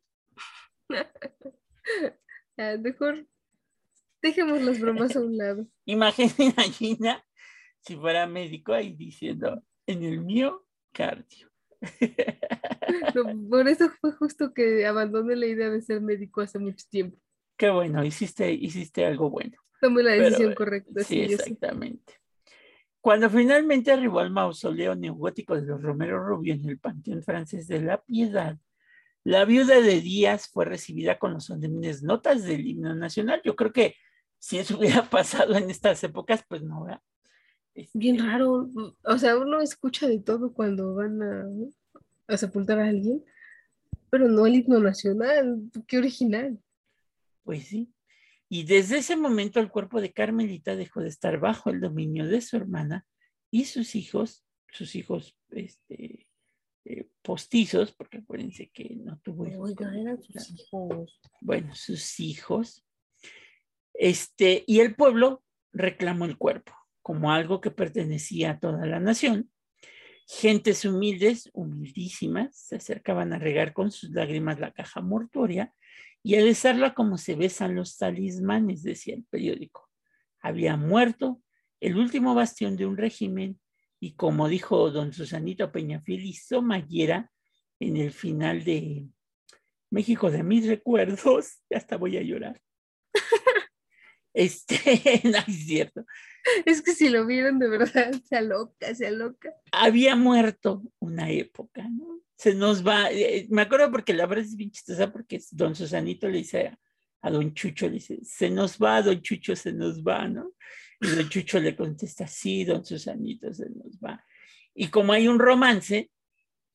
[2.80, 3.28] mejor
[4.22, 5.68] dejemos las bromas a un lado.
[5.86, 7.25] Imaginen a Gina
[7.86, 11.52] si fuera médico ahí diciendo, en el mío cardio.
[13.50, 17.18] por eso fue justo que abandoné la idea de ser médico hace mucho tiempo.
[17.58, 19.58] Qué bueno, hiciste, hiciste algo bueno.
[19.80, 21.04] Tomé la decisión correcta.
[21.04, 22.14] Sí, exactamente.
[23.02, 27.82] Cuando finalmente arribó al mausoleo neogótico de los Romero Rubio en el Panteón Francés de
[27.82, 28.58] la Piedad,
[29.24, 33.42] la viuda de Díaz fue recibida con los solemnes notas del himno nacional.
[33.46, 33.96] Yo creo que
[34.40, 37.02] si eso hubiera pasado en estas épocas, pues no, ¿verdad?
[37.94, 38.70] Bien raro.
[39.04, 41.46] O sea, uno escucha de todo cuando van a,
[42.28, 43.24] a sepultar a alguien,
[44.10, 45.62] pero no el himno nacional.
[45.88, 46.58] Qué original.
[47.44, 47.92] Pues sí.
[48.48, 52.42] Y desde ese momento el cuerpo de Carmelita dejó de estar bajo el dominio de
[52.42, 53.06] su hermana
[53.52, 56.28] y sus hijos, sus hijos este,
[56.86, 59.74] eh, postizos, porque acuérdense que no tuvo hijos.
[59.80, 61.20] eran sus hijos.
[61.42, 62.86] Bueno, sus hijos.
[63.94, 66.74] Este, y el pueblo reclamó el cuerpo
[67.06, 69.52] como algo que pertenecía a toda la nación.
[70.26, 75.72] Gentes humildes, humildísimas, se acercaban a regar con sus lágrimas la caja mortuoria
[76.24, 79.88] y a besarla como se besan los talismanes, decía el periódico.
[80.40, 81.44] Había muerto
[81.80, 83.60] el último bastión de un régimen
[84.00, 87.32] y como dijo don Susanito Peñafiel, hizo Mayera
[87.80, 89.08] en el final de
[89.92, 92.60] México de mis recuerdos, ya hasta voy a llorar.
[94.36, 94.76] Este,
[95.24, 96.06] no es cierto.
[96.66, 99.54] Es que si lo vieron de verdad, se aloca, se aloca.
[99.72, 102.22] Había muerto una época, ¿no?
[102.38, 106.28] Se nos va, eh, me acuerdo porque la verdad es bien chistosa porque don Susanito
[106.28, 106.78] le dice
[107.22, 110.52] a, don Chucho, le dice, se nos va, don Chucho, se nos va, ¿no?
[111.00, 114.24] Y don Chucho le contesta, sí, don Susanito, se nos va.
[114.74, 116.12] Y como hay un romance,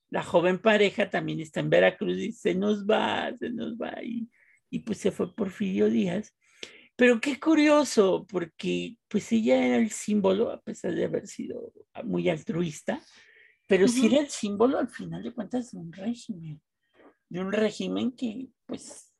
[0.08, 4.02] la joven pareja también está en Veracruz y se nos va, se nos va.
[4.02, 4.30] Y,
[4.70, 6.34] y pues se fue Porfirio Díaz
[7.00, 11.72] pero qué curioso, porque pues ella era el símbolo, a pesar de haber sido
[12.04, 13.00] muy altruista,
[13.66, 16.60] pero sí era el símbolo al final de cuentas de un régimen,
[17.30, 19.14] de un régimen que pues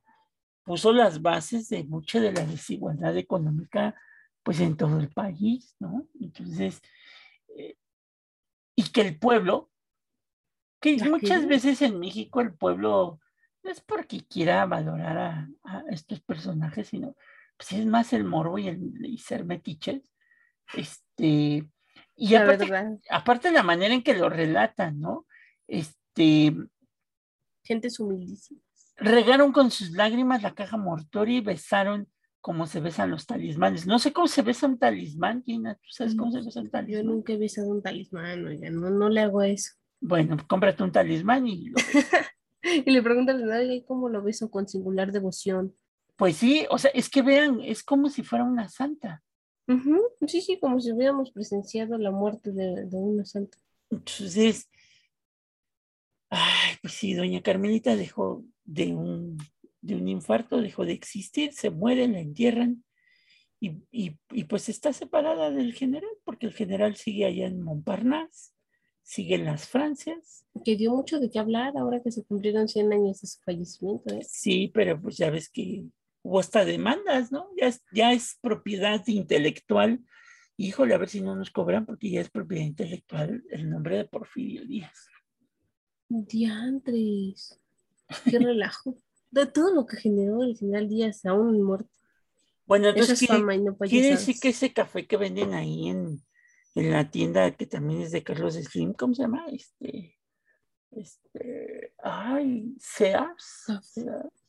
[0.62, 3.98] puso las bases de mucha de la desigualdad económica
[4.42, 6.06] pues en todo el país, ¿no?
[6.20, 6.82] Entonces,
[7.56, 7.76] eh,
[8.76, 9.70] y que el pueblo,
[10.82, 13.20] que muchas veces en México el pueblo
[13.62, 17.16] no es porque quiera valorar a, a estos personajes, sino
[17.60, 20.00] pues es más el morbo y el ser metiches.
[20.72, 21.68] Este,
[22.16, 22.72] y aparte,
[23.10, 25.26] aparte la manera en que lo relatan, ¿no?
[25.68, 26.56] Este.
[27.62, 28.64] Gente humildísimas.
[28.96, 32.08] Regaron con sus lágrimas la caja mortuoria y besaron
[32.40, 33.86] como se besan los talismanes.
[33.86, 35.74] No sé cómo se besa un talismán, Gina.
[35.74, 37.04] ¿Tú sabes cómo se besa un talismán?
[37.04, 39.72] Yo nunca he besado un talismán, oiga, no, no le hago eso.
[40.00, 41.76] Bueno, cómprate un talismán y lo
[42.62, 45.74] y le preguntan a nadie cómo lo beso con singular devoción.
[46.20, 49.22] Pues sí, o sea, es que vean, es como si fuera una santa.
[50.26, 53.56] Sí, sí, como si hubiéramos presenciado la muerte de, una santa.
[53.88, 54.68] Entonces,
[56.28, 59.38] ay, pues sí, doña Carmelita dejó de un,
[59.80, 62.84] de un infarto, dejó de existir, se muere, la entierran
[63.58, 68.52] y, y, pues está separada del general, porque el general sigue allá en Montparnasse,
[69.02, 70.44] sigue en las Francias.
[70.66, 74.14] Que dio mucho de qué hablar ahora que se cumplieron 100 años de su fallecimiento.
[74.14, 74.20] ¿eh?
[74.28, 75.86] Sí, pero pues ya ves que
[76.22, 77.48] o hasta demandas, ¿no?
[77.56, 80.00] Ya es, ya es propiedad intelectual.
[80.56, 84.04] Híjole, a ver si no nos cobran porque ya es propiedad intelectual el nombre de
[84.04, 85.08] Porfirio Díaz.
[86.08, 87.58] Diantres,
[88.24, 88.98] qué relajo.
[89.30, 91.88] De todo lo que generó el general Díaz aún muerto.
[92.66, 93.18] Bueno, entonces
[93.88, 96.22] quiere, decir que ese café que venden ahí en,
[96.74, 99.44] en, la tienda que también es de Carlos Slim, ¿cómo se llama?
[99.50, 100.16] Este,
[100.92, 103.66] este, ay, Sears.
[103.82, 104.39] Sears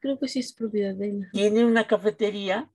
[0.00, 1.28] creo que sí es propiedad de él.
[1.32, 2.70] Tiene una cafetería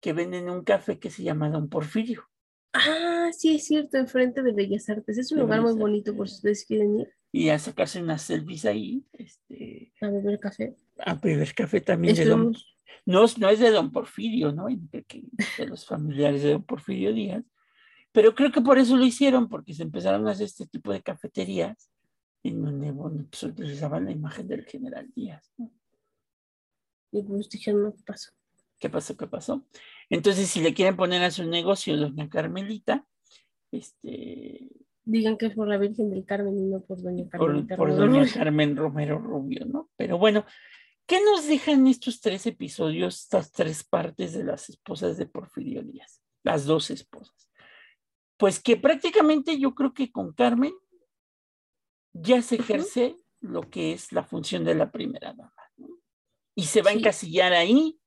[0.00, 2.24] que venden un café que se llama Don Porfirio.
[2.72, 5.18] Ah, sí, es cierto, enfrente de Bellas Artes.
[5.18, 7.12] Es un lugar muy bonito por si ustedes quieren ir.
[7.32, 9.04] Y a sacarse unas selfies ahí.
[9.12, 10.76] Este, a beber café.
[10.98, 12.54] A beber café también de Don...
[13.06, 14.66] No, no es de Don Porfirio, ¿no?
[14.66, 15.04] De,
[15.58, 17.44] de los familiares de Don Porfirio Díaz.
[18.12, 21.02] Pero creo que por eso lo hicieron, porque se empezaron a hacer este tipo de
[21.02, 21.90] cafeterías
[22.42, 25.52] en donde bueno, pues, utilizaban la imagen del general Díaz.
[25.58, 25.70] ¿no?
[27.12, 28.30] Y pues dijeron, ¿qué pasó?
[28.78, 29.16] ¿Qué pasó?
[29.16, 29.64] ¿Qué pasó?
[30.08, 33.06] Entonces, si le quieren poner a su negocio doña Carmelita,
[33.70, 34.68] este...
[35.04, 37.76] Digan que es por la Virgen del Carmen y no por doña Carmelita.
[37.76, 39.90] Por, doña Carmen Romero Rubio, ¿no?
[39.96, 40.44] Pero bueno,
[41.06, 46.22] ¿qué nos dejan estos tres episodios, estas tres partes de las esposas de Porfirio Díaz?
[46.44, 47.50] Las dos esposas.
[48.36, 50.72] Pues que prácticamente yo creo que con Carmen
[52.12, 55.59] ya se ejerce lo que es la función de la primera dama
[56.54, 57.98] y se va a encasillar ahí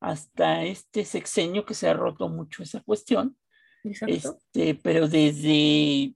[0.00, 3.36] hasta este sexenio que se ha roto mucho esa cuestión.
[3.84, 6.14] Este, pero desde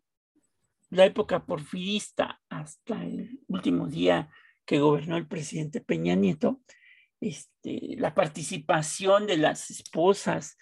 [0.90, 4.30] la época porfirista hasta el último día
[4.64, 6.60] que gobernó el presidente Peña Nieto,
[7.20, 10.56] este, la participación de las esposas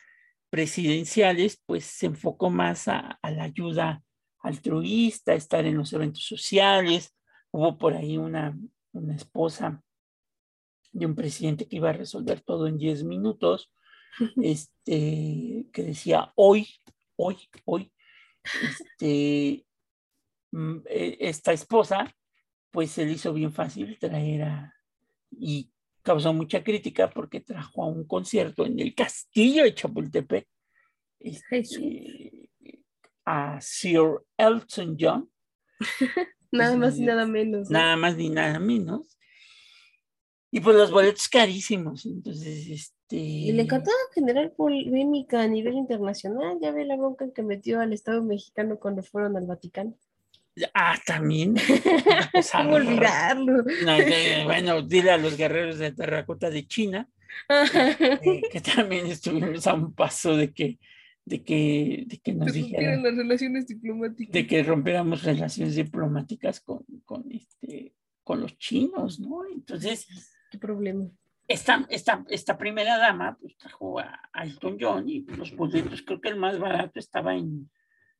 [0.51, 4.03] presidenciales, pues se enfocó más a, la ayuda
[4.41, 7.17] altruista, a estar en los eventos sociales.
[7.51, 8.57] Hubo por ahí una,
[8.93, 9.84] una esposa
[10.95, 13.71] de un presidente que iba a resolver todo en 10 minutos,
[14.43, 16.69] este, que decía hoy,
[17.17, 17.93] hoy, hoy,
[18.63, 19.67] este,
[20.53, 22.15] mm, e, esta esposa,
[22.71, 24.75] pues se le hizo bien fácil traer a,
[25.31, 25.71] y
[26.03, 30.47] causó mucha crítica porque trajo a un concierto en el castillo de Chapultepec
[31.19, 32.51] este,
[33.25, 35.31] a Sir Elton John.
[36.53, 37.69] nada más y nada menos.
[37.69, 39.19] Nada más ni nada menos.
[40.55, 42.07] Y pues los boletos carísimos.
[42.07, 43.17] Entonces, este.
[43.17, 46.59] Y le encantaba generar polémica a nivel internacional.
[46.63, 49.99] Ya ve la bronca que metió al Estado mexicano cuando fueron al Vaticano.
[50.73, 51.57] Ah, también.
[52.53, 53.65] ¿Cómo olvidarlo?
[54.45, 57.11] bueno, dile a los guerreros de terracota de China
[57.49, 60.79] eh, que también estuvimos a un paso de que
[61.25, 64.33] de que, de que nos dijeran las relaciones diplomáticas.
[64.33, 67.93] De que rompiéramos relaciones diplomáticas con, con, este,
[68.23, 69.41] con los chinos, ¿no?
[69.53, 70.07] Entonces.
[70.55, 71.11] ¿Qué problema?
[71.49, 76.21] Esta, esta, esta primera dama pues trajo a, a Elton John y los boletos, creo
[76.21, 77.69] que el más barato estaba en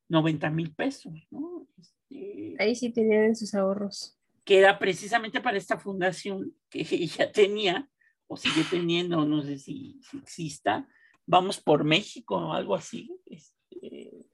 [0.09, 1.69] 90 mil pesos, ¿no?
[1.79, 4.19] Este, Ahí sí tenían sus ahorros.
[4.45, 7.89] Que era precisamente para esta fundación que ella tenía,
[8.27, 10.89] o sigue teniendo, no sé si, si exista,
[11.25, 13.11] Vamos por México o algo así.
[13.27, 14.27] Este,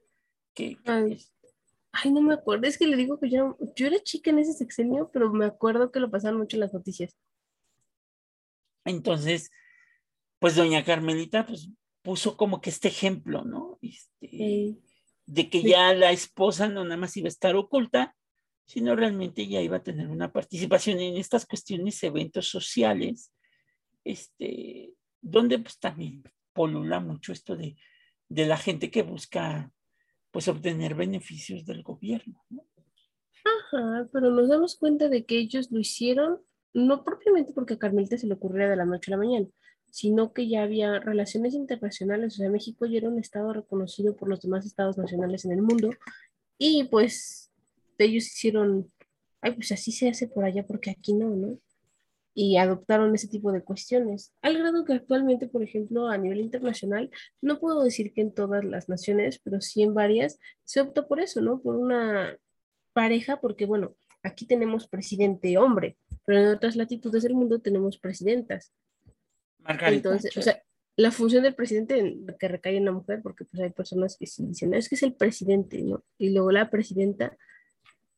[0.55, 1.19] que, Ay.
[2.13, 5.11] no me acuerdo, es que le digo que yo, yo era chica en ese sexenio,
[5.13, 7.17] pero me acuerdo que lo pasaron mucho en las noticias.
[8.85, 9.51] Entonces,
[10.39, 11.71] pues doña Carmelita, pues
[12.03, 13.79] puso como que este ejemplo, ¿no?
[13.83, 14.77] Este,
[15.27, 18.17] de que ya la esposa no nada más iba a estar oculta,
[18.65, 23.33] sino realmente ya iba a tener una participación en estas cuestiones, eventos sociales,
[24.05, 26.23] este, donde pues también
[26.53, 27.77] polula mucho esto de,
[28.29, 29.73] de la gente que busca
[30.31, 32.45] pues obtener beneficios del gobierno.
[33.45, 36.41] Ajá, pero nos damos cuenta de que ellos lo hicieron
[36.73, 39.47] no propiamente porque a Carmelita se le ocurriera de la noche a la mañana,
[39.91, 44.29] sino que ya había relaciones internacionales, o sea, México ya era un estado reconocido por
[44.29, 45.91] los demás estados nacionales en el mundo
[46.59, 47.51] y pues
[47.99, 48.91] ellos hicieron,
[49.41, 51.59] ay, pues así se hace por allá porque aquí no, ¿no?
[52.33, 57.11] Y adoptaron ese tipo de cuestiones, al grado que actualmente, por ejemplo, a nivel internacional,
[57.43, 61.21] no puedo decir que en todas las naciones, pero sí en varias, se opta por
[61.21, 61.61] eso, ¿no?
[61.61, 62.37] Por una
[62.93, 68.73] pareja, porque bueno, aquí tenemos presidente hombre, pero en otras latitudes del mundo tenemos presidentas.
[69.67, 70.63] Entonces, o sea,
[70.97, 74.45] la función del presidente que recae en la mujer, porque pues hay personas que sí
[74.45, 76.05] dicen, es que es el presidente, ¿no?
[76.19, 77.37] Y luego la presidenta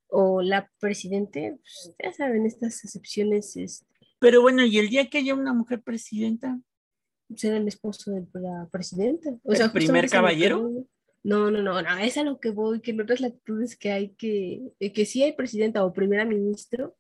[0.09, 3.57] o la presidente, pues, ya saben, estas excepciones.
[3.57, 3.87] Es...
[4.19, 6.61] Pero bueno, ¿y el día que haya una mujer presidenta?
[7.35, 9.31] Será el esposo de la presidenta.
[9.43, 10.71] O ¿El primer caballero?
[11.25, 14.11] No, no, no, no, es a lo que voy, que en otras latitudes que hay
[14.17, 16.97] que, que sí hay presidenta o primera ministro,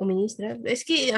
[0.00, 0.58] o ministra.
[0.64, 1.12] Es que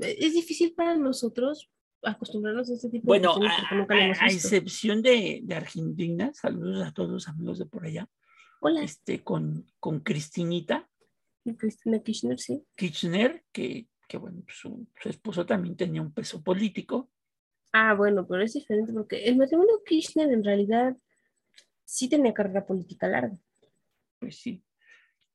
[0.00, 1.70] es difícil para nosotros
[2.02, 3.40] acostumbrarnos a este tipo de cosas.
[3.88, 8.10] Bueno, a, excepción de, de, Argentina, saludos a todos los amigos de por allá.
[8.60, 8.82] Hola.
[8.82, 10.86] Este, con, con Cristinita.
[11.56, 12.62] Cristina Kirchner, sí.
[12.74, 17.10] Kirchner, que, que bueno, su, su, esposo también tenía un peso político.
[17.72, 20.94] Ah, bueno, pero es diferente porque el matrimonio Kirchner en realidad
[21.84, 23.38] sí tenía carrera política larga.
[24.18, 24.62] Pues sí.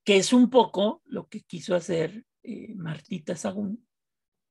[0.04, 3.87] Que es un poco lo que quiso hacer eh, Martita Sagún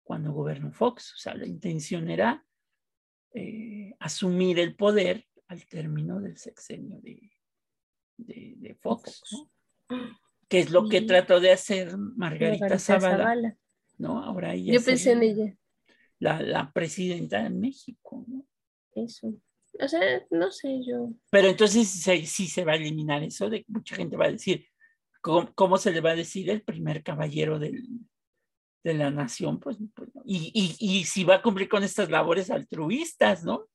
[0.03, 1.15] cuando gobernó Fox.
[1.15, 2.45] O sea, la intención era
[3.35, 7.31] eh, asumir el poder al término del sexenio de,
[8.17, 9.23] de, Fox,
[10.49, 13.57] que es lo que trató de hacer Margarita, Zavala,
[13.99, 14.23] ¿no?
[14.23, 15.57] Ahora ella Yo pensé en ella.
[16.19, 18.47] La, la, presidenta de México, ¿no?
[18.95, 19.35] Eso.
[19.79, 21.13] O sea, no sé yo.
[21.31, 24.67] Pero entonces sí, se va a eliminar eso de que mucha gente va a decir,
[25.21, 27.87] ¿Cómo, se le va a decir el primer caballero del,
[28.83, 29.61] de la nación?
[29.61, 33.67] Pues, pues y, y, y, si va a cumplir con estas labores altruistas, ¿no?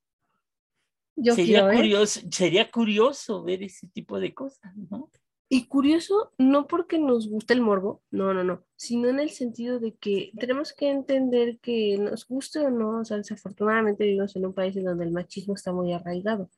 [1.16, 5.10] Yo sería, curioso, sería curioso ver ese tipo de cosas, ¿no?
[5.48, 9.78] Y curioso, no porque nos guste el morbo, no, no, no, sino en el sentido
[9.78, 14.44] de que tenemos que entender que nos guste o no, o sea, desafortunadamente vivimos en
[14.44, 16.50] un país en donde el machismo está muy arraigado.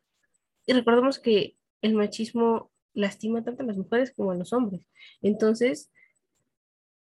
[0.64, 4.86] Y recordemos que el machismo lastima tanto a las mujeres como a los hombres.
[5.22, 5.90] Entonces,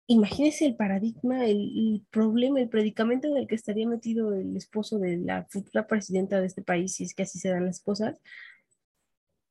[0.07, 5.17] imagínese el paradigma, el, problema, el predicamento en el que estaría metido el esposo de
[5.19, 8.21] la futura presidenta de este país, si es que así se dan las cosas,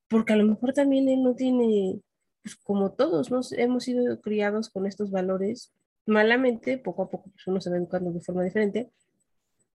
[0.07, 1.99] porque a lo mejor también él no tiene
[2.43, 5.71] pues como todos, nos hemos sido criados con estos valores
[6.05, 8.91] malamente, poco a poco pues, uno se va educando de forma diferente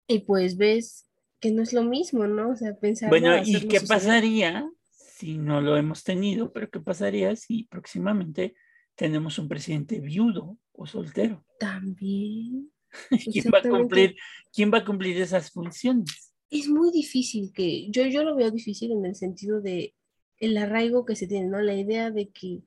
[0.09, 1.07] y pues ves
[1.39, 2.51] que no es lo mismo, ¿no?
[2.51, 3.09] O sea, pensar...
[3.09, 4.69] Bueno, ¿y qué pasaría
[5.17, 6.53] si no lo hemos tenido?
[6.53, 8.55] Pero ¿qué pasaría si próximamente
[8.95, 11.45] tenemos un presidente viudo o soltero?
[11.59, 12.71] También.
[13.33, 14.17] ¿Quién va a cumplir,
[14.53, 16.35] quién va a cumplir esas funciones?
[16.51, 19.95] Es muy difícil que, yo, yo lo veo difícil en el sentido de
[20.39, 21.61] el arraigo que se tiene, ¿no?
[21.63, 22.61] La idea de que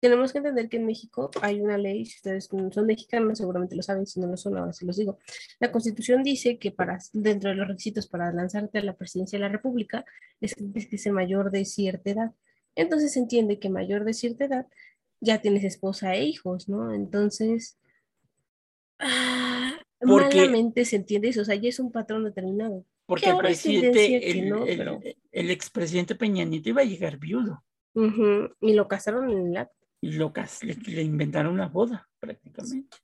[0.00, 3.82] tenemos que entender que en México hay una ley, si ustedes son mexicanos seguramente lo
[3.82, 5.18] saben, si no lo son, ahora se los digo.
[5.58, 9.44] La Constitución dice que para, dentro de los requisitos para lanzarte a la presidencia de
[9.44, 10.04] la República
[10.40, 12.32] es que sea mayor de cierta edad.
[12.74, 14.66] Entonces se entiende que mayor de cierta edad
[15.20, 16.94] ya tienes esposa e hijos, ¿no?
[16.94, 17.76] Entonces,
[19.00, 22.84] ah, malamente se entiende eso, o sea, ya es un patrón determinado.
[23.06, 27.64] Porque el presidente, el, el, expresidente Peña Nieto iba a llegar viudo.
[28.60, 29.77] Y lo casaron en el acto.
[30.00, 30.32] Y lo
[30.62, 32.96] le, le, inventaron una boda, prácticamente.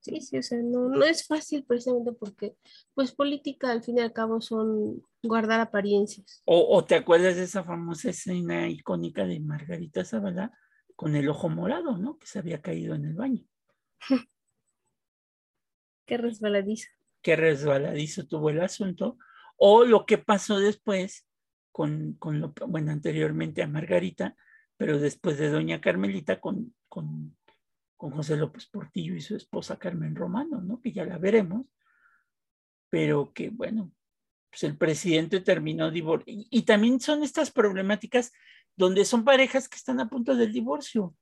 [0.00, 2.56] Sí, sí, o sea, no, no es fácil precisamente porque,
[2.94, 6.42] pues, política al fin y al cabo son guardar apariencias.
[6.44, 10.52] O, o te acuerdas de esa famosa escena icónica de Margarita Zavala
[10.96, 12.18] con el ojo morado, ¿no?
[12.18, 13.44] Que se había caído en el baño.
[16.06, 16.88] Qué resbaladizo.
[17.22, 19.18] Qué resbaladizo tuvo el asunto
[19.56, 21.26] o lo que pasó después
[21.72, 24.34] con, con lo, bueno, anteriormente a Margarita,
[24.78, 27.36] pero después de doña Carmelita con, con,
[27.96, 30.80] con José López Portillo y su esposa Carmen Romano, ¿no?
[30.80, 31.66] Que ya la veremos,
[32.88, 33.92] pero que bueno,
[34.48, 36.32] pues el presidente terminó divorcio.
[36.32, 38.32] Y, y, también son estas problemáticas
[38.74, 41.14] donde son parejas que están a punto del divorcio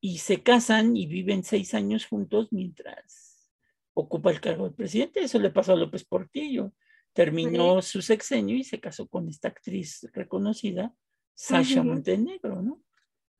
[0.00, 3.50] y se casan y viven seis años juntos mientras
[3.92, 5.20] ocupa el cargo del presidente.
[5.20, 6.72] Eso le pasó a López Portillo
[7.16, 10.94] terminó su sexenio y se casó con esta actriz reconocida,
[11.36, 12.82] Sasha Montenegro, ¿no?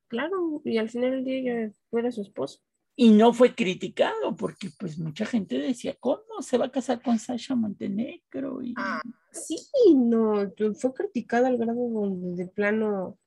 [0.07, 2.61] Claro, y al final del día ya fuera su esposo.
[2.95, 7.19] Y no fue criticado porque pues mucha gente decía, ¿cómo se va a casar con
[7.19, 8.61] Sasha Montenegro?
[8.63, 8.73] Y...
[8.77, 9.57] Ah, sí,
[9.95, 13.19] no, fue criticado al grado de plano,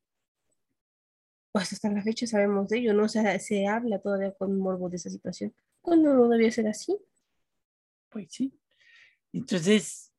[1.52, 3.04] pues hasta la fecha sabemos de ello, ¿no?
[3.04, 5.52] O sea, se habla todavía con morbo de esa situación.
[5.80, 6.96] Cuando no debía ser así.
[8.08, 8.52] Pues sí.
[9.32, 10.09] Entonces,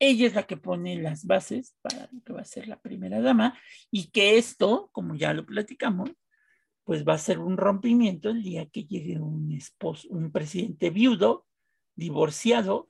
[0.00, 3.20] ella es la que pone las bases para lo que va a ser la primera
[3.20, 3.56] dama
[3.90, 6.10] y que esto, como ya lo platicamos,
[6.84, 11.46] pues va a ser un rompimiento el día que llegue un esposo, un presidente viudo,
[11.94, 12.88] divorciado,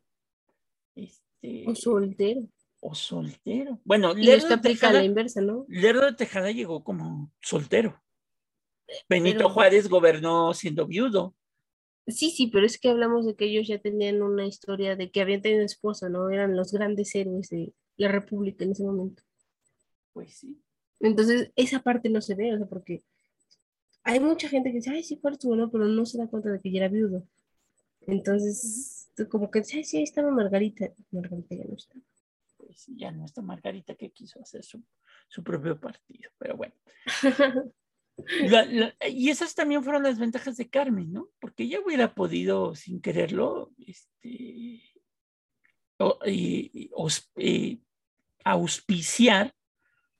[0.95, 2.49] este, o soltero.
[2.79, 3.81] O soltero.
[3.85, 5.67] Bueno, Lerdo de Tejada, la inversa, ¿no?
[5.69, 8.01] Lerdo de Tejada llegó como soltero.
[9.09, 11.35] Benito Juárez gobernó siendo viudo.
[12.11, 15.21] Sí, sí, pero es que hablamos de que ellos ya tenían una historia de que
[15.21, 16.31] habían tenido esposa, ¿no?
[16.31, 19.23] Eran los grandes héroes de la República en ese momento.
[20.13, 20.61] Pues sí.
[21.01, 23.03] Entonces, esa parte no se ve, o sea, porque
[24.03, 26.61] hay mucha gente que dice, ay, sí, fue bueno, pero no se da cuenta de
[26.61, 27.27] que ya era viudo.
[28.03, 30.93] Entonces, como que dice, ay, sí, ahí estaba Margarita.
[31.11, 31.95] Margarita ya no está.
[32.57, 34.83] Pues ya no está Margarita que quiso hacer su,
[35.29, 36.75] su propio partido, pero bueno.
[39.09, 41.29] y esas también fueron las ventajas de Carmen, ¿no?
[41.41, 44.83] Porque ella hubiera podido, sin quererlo, este,
[48.45, 49.55] auspiciar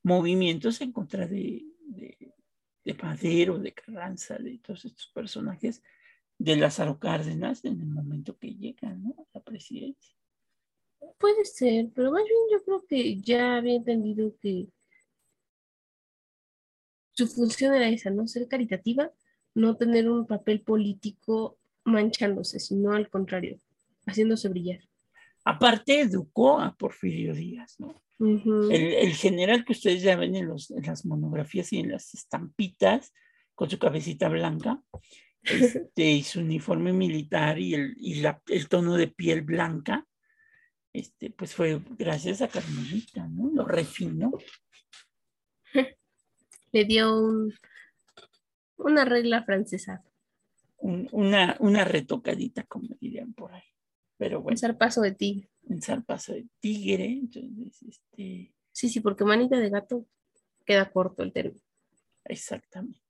[0.03, 2.35] movimientos en contra de, de,
[2.85, 5.83] de de Carranza, de todos estos personajes
[6.39, 9.15] de Lázaro Cárdenas en el momento que llegan ¿no?
[9.19, 10.17] a la presidencia.
[11.19, 14.69] Puede ser, pero más bien yo creo que ya había entendido que
[17.21, 18.27] su función era esa, ¿no?
[18.27, 19.11] Ser caritativa,
[19.55, 23.59] no tener un papel político manchándose, sino al contrario,
[24.07, 24.81] haciéndose brillar.
[25.45, 27.95] Aparte educó a Porfirio Díaz, ¿no?
[28.71, 33.13] el, general que ustedes ya ven en, los, en, las monografías y en las estampitas,
[33.55, 34.83] con su cabecita blanca,
[35.43, 40.07] este, y su uniforme militar y, el, y la, el tono de piel blanca,
[40.95, 43.51] este, pues fue gracias a Carmelita, ¿no?
[43.53, 44.33] Lo refinó.
[46.73, 47.55] Le dio un,
[48.77, 50.05] una regla francesa.
[50.79, 53.63] una, una retocadita, como dirían por ahí.
[54.17, 54.55] Pero bueno.
[54.55, 55.51] Un zarpazo de tigre.
[55.63, 57.07] Un zarpazo de tigre.
[57.07, 58.55] Entonces, este.
[58.73, 60.07] Sí, sí, porque manita de gato
[60.65, 61.61] queda corto el término.
[62.25, 63.01] Exactamente.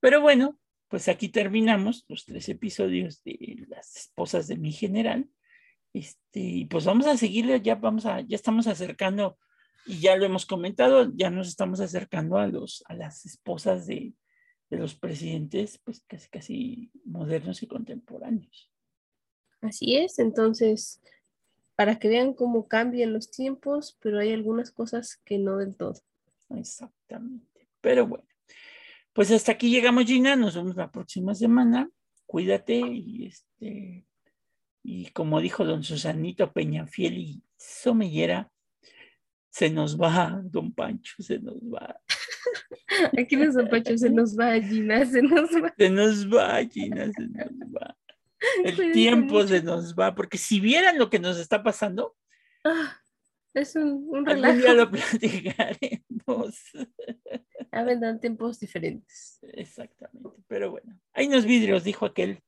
[0.00, 0.58] Pero bueno,
[0.88, 5.28] pues aquí terminamos los tres episodios de las esposas de mi general.
[5.92, 9.38] Este, y pues vamos a seguirle, ya vamos a, ya estamos acercando
[9.88, 14.14] y ya lo hemos comentado, ya nos estamos acercando a, los, a las esposas de,
[14.70, 18.70] de los presidentes, pues casi, casi modernos y contemporáneos.
[19.60, 21.00] Así es, entonces,
[21.74, 25.94] para que vean cómo cambian los tiempos, pero hay algunas cosas que no del todo.
[26.50, 27.68] Exactamente.
[27.80, 28.26] Pero bueno,
[29.12, 30.36] pues hasta aquí llegamos, Gina.
[30.36, 31.90] Nos vemos la próxima semana.
[32.26, 34.04] Cuídate y este.
[34.82, 38.50] Y como dijo don Susanito Peñafiel y Somellera,
[39.58, 42.00] se nos va, don Pancho, se nos va.
[43.18, 45.74] Aquí no es don Pancho, se nos va, Gina, se nos va.
[45.76, 47.96] Se nos va, Gina, se nos va.
[48.64, 52.14] El tiempo se nos va, porque si vieran lo que nos está pasando,
[52.62, 53.00] ah,
[53.52, 54.58] es un, un algún relajo.
[54.58, 56.54] día lo platicaremos.
[57.72, 59.40] Vendrán tiempos diferentes.
[59.42, 62.40] Exactamente, pero bueno, hay unos vidrios, dijo aquel.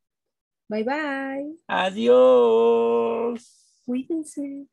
[0.68, 1.56] Bye bye.
[1.66, 3.42] Adiós.
[3.84, 4.68] Cuídense.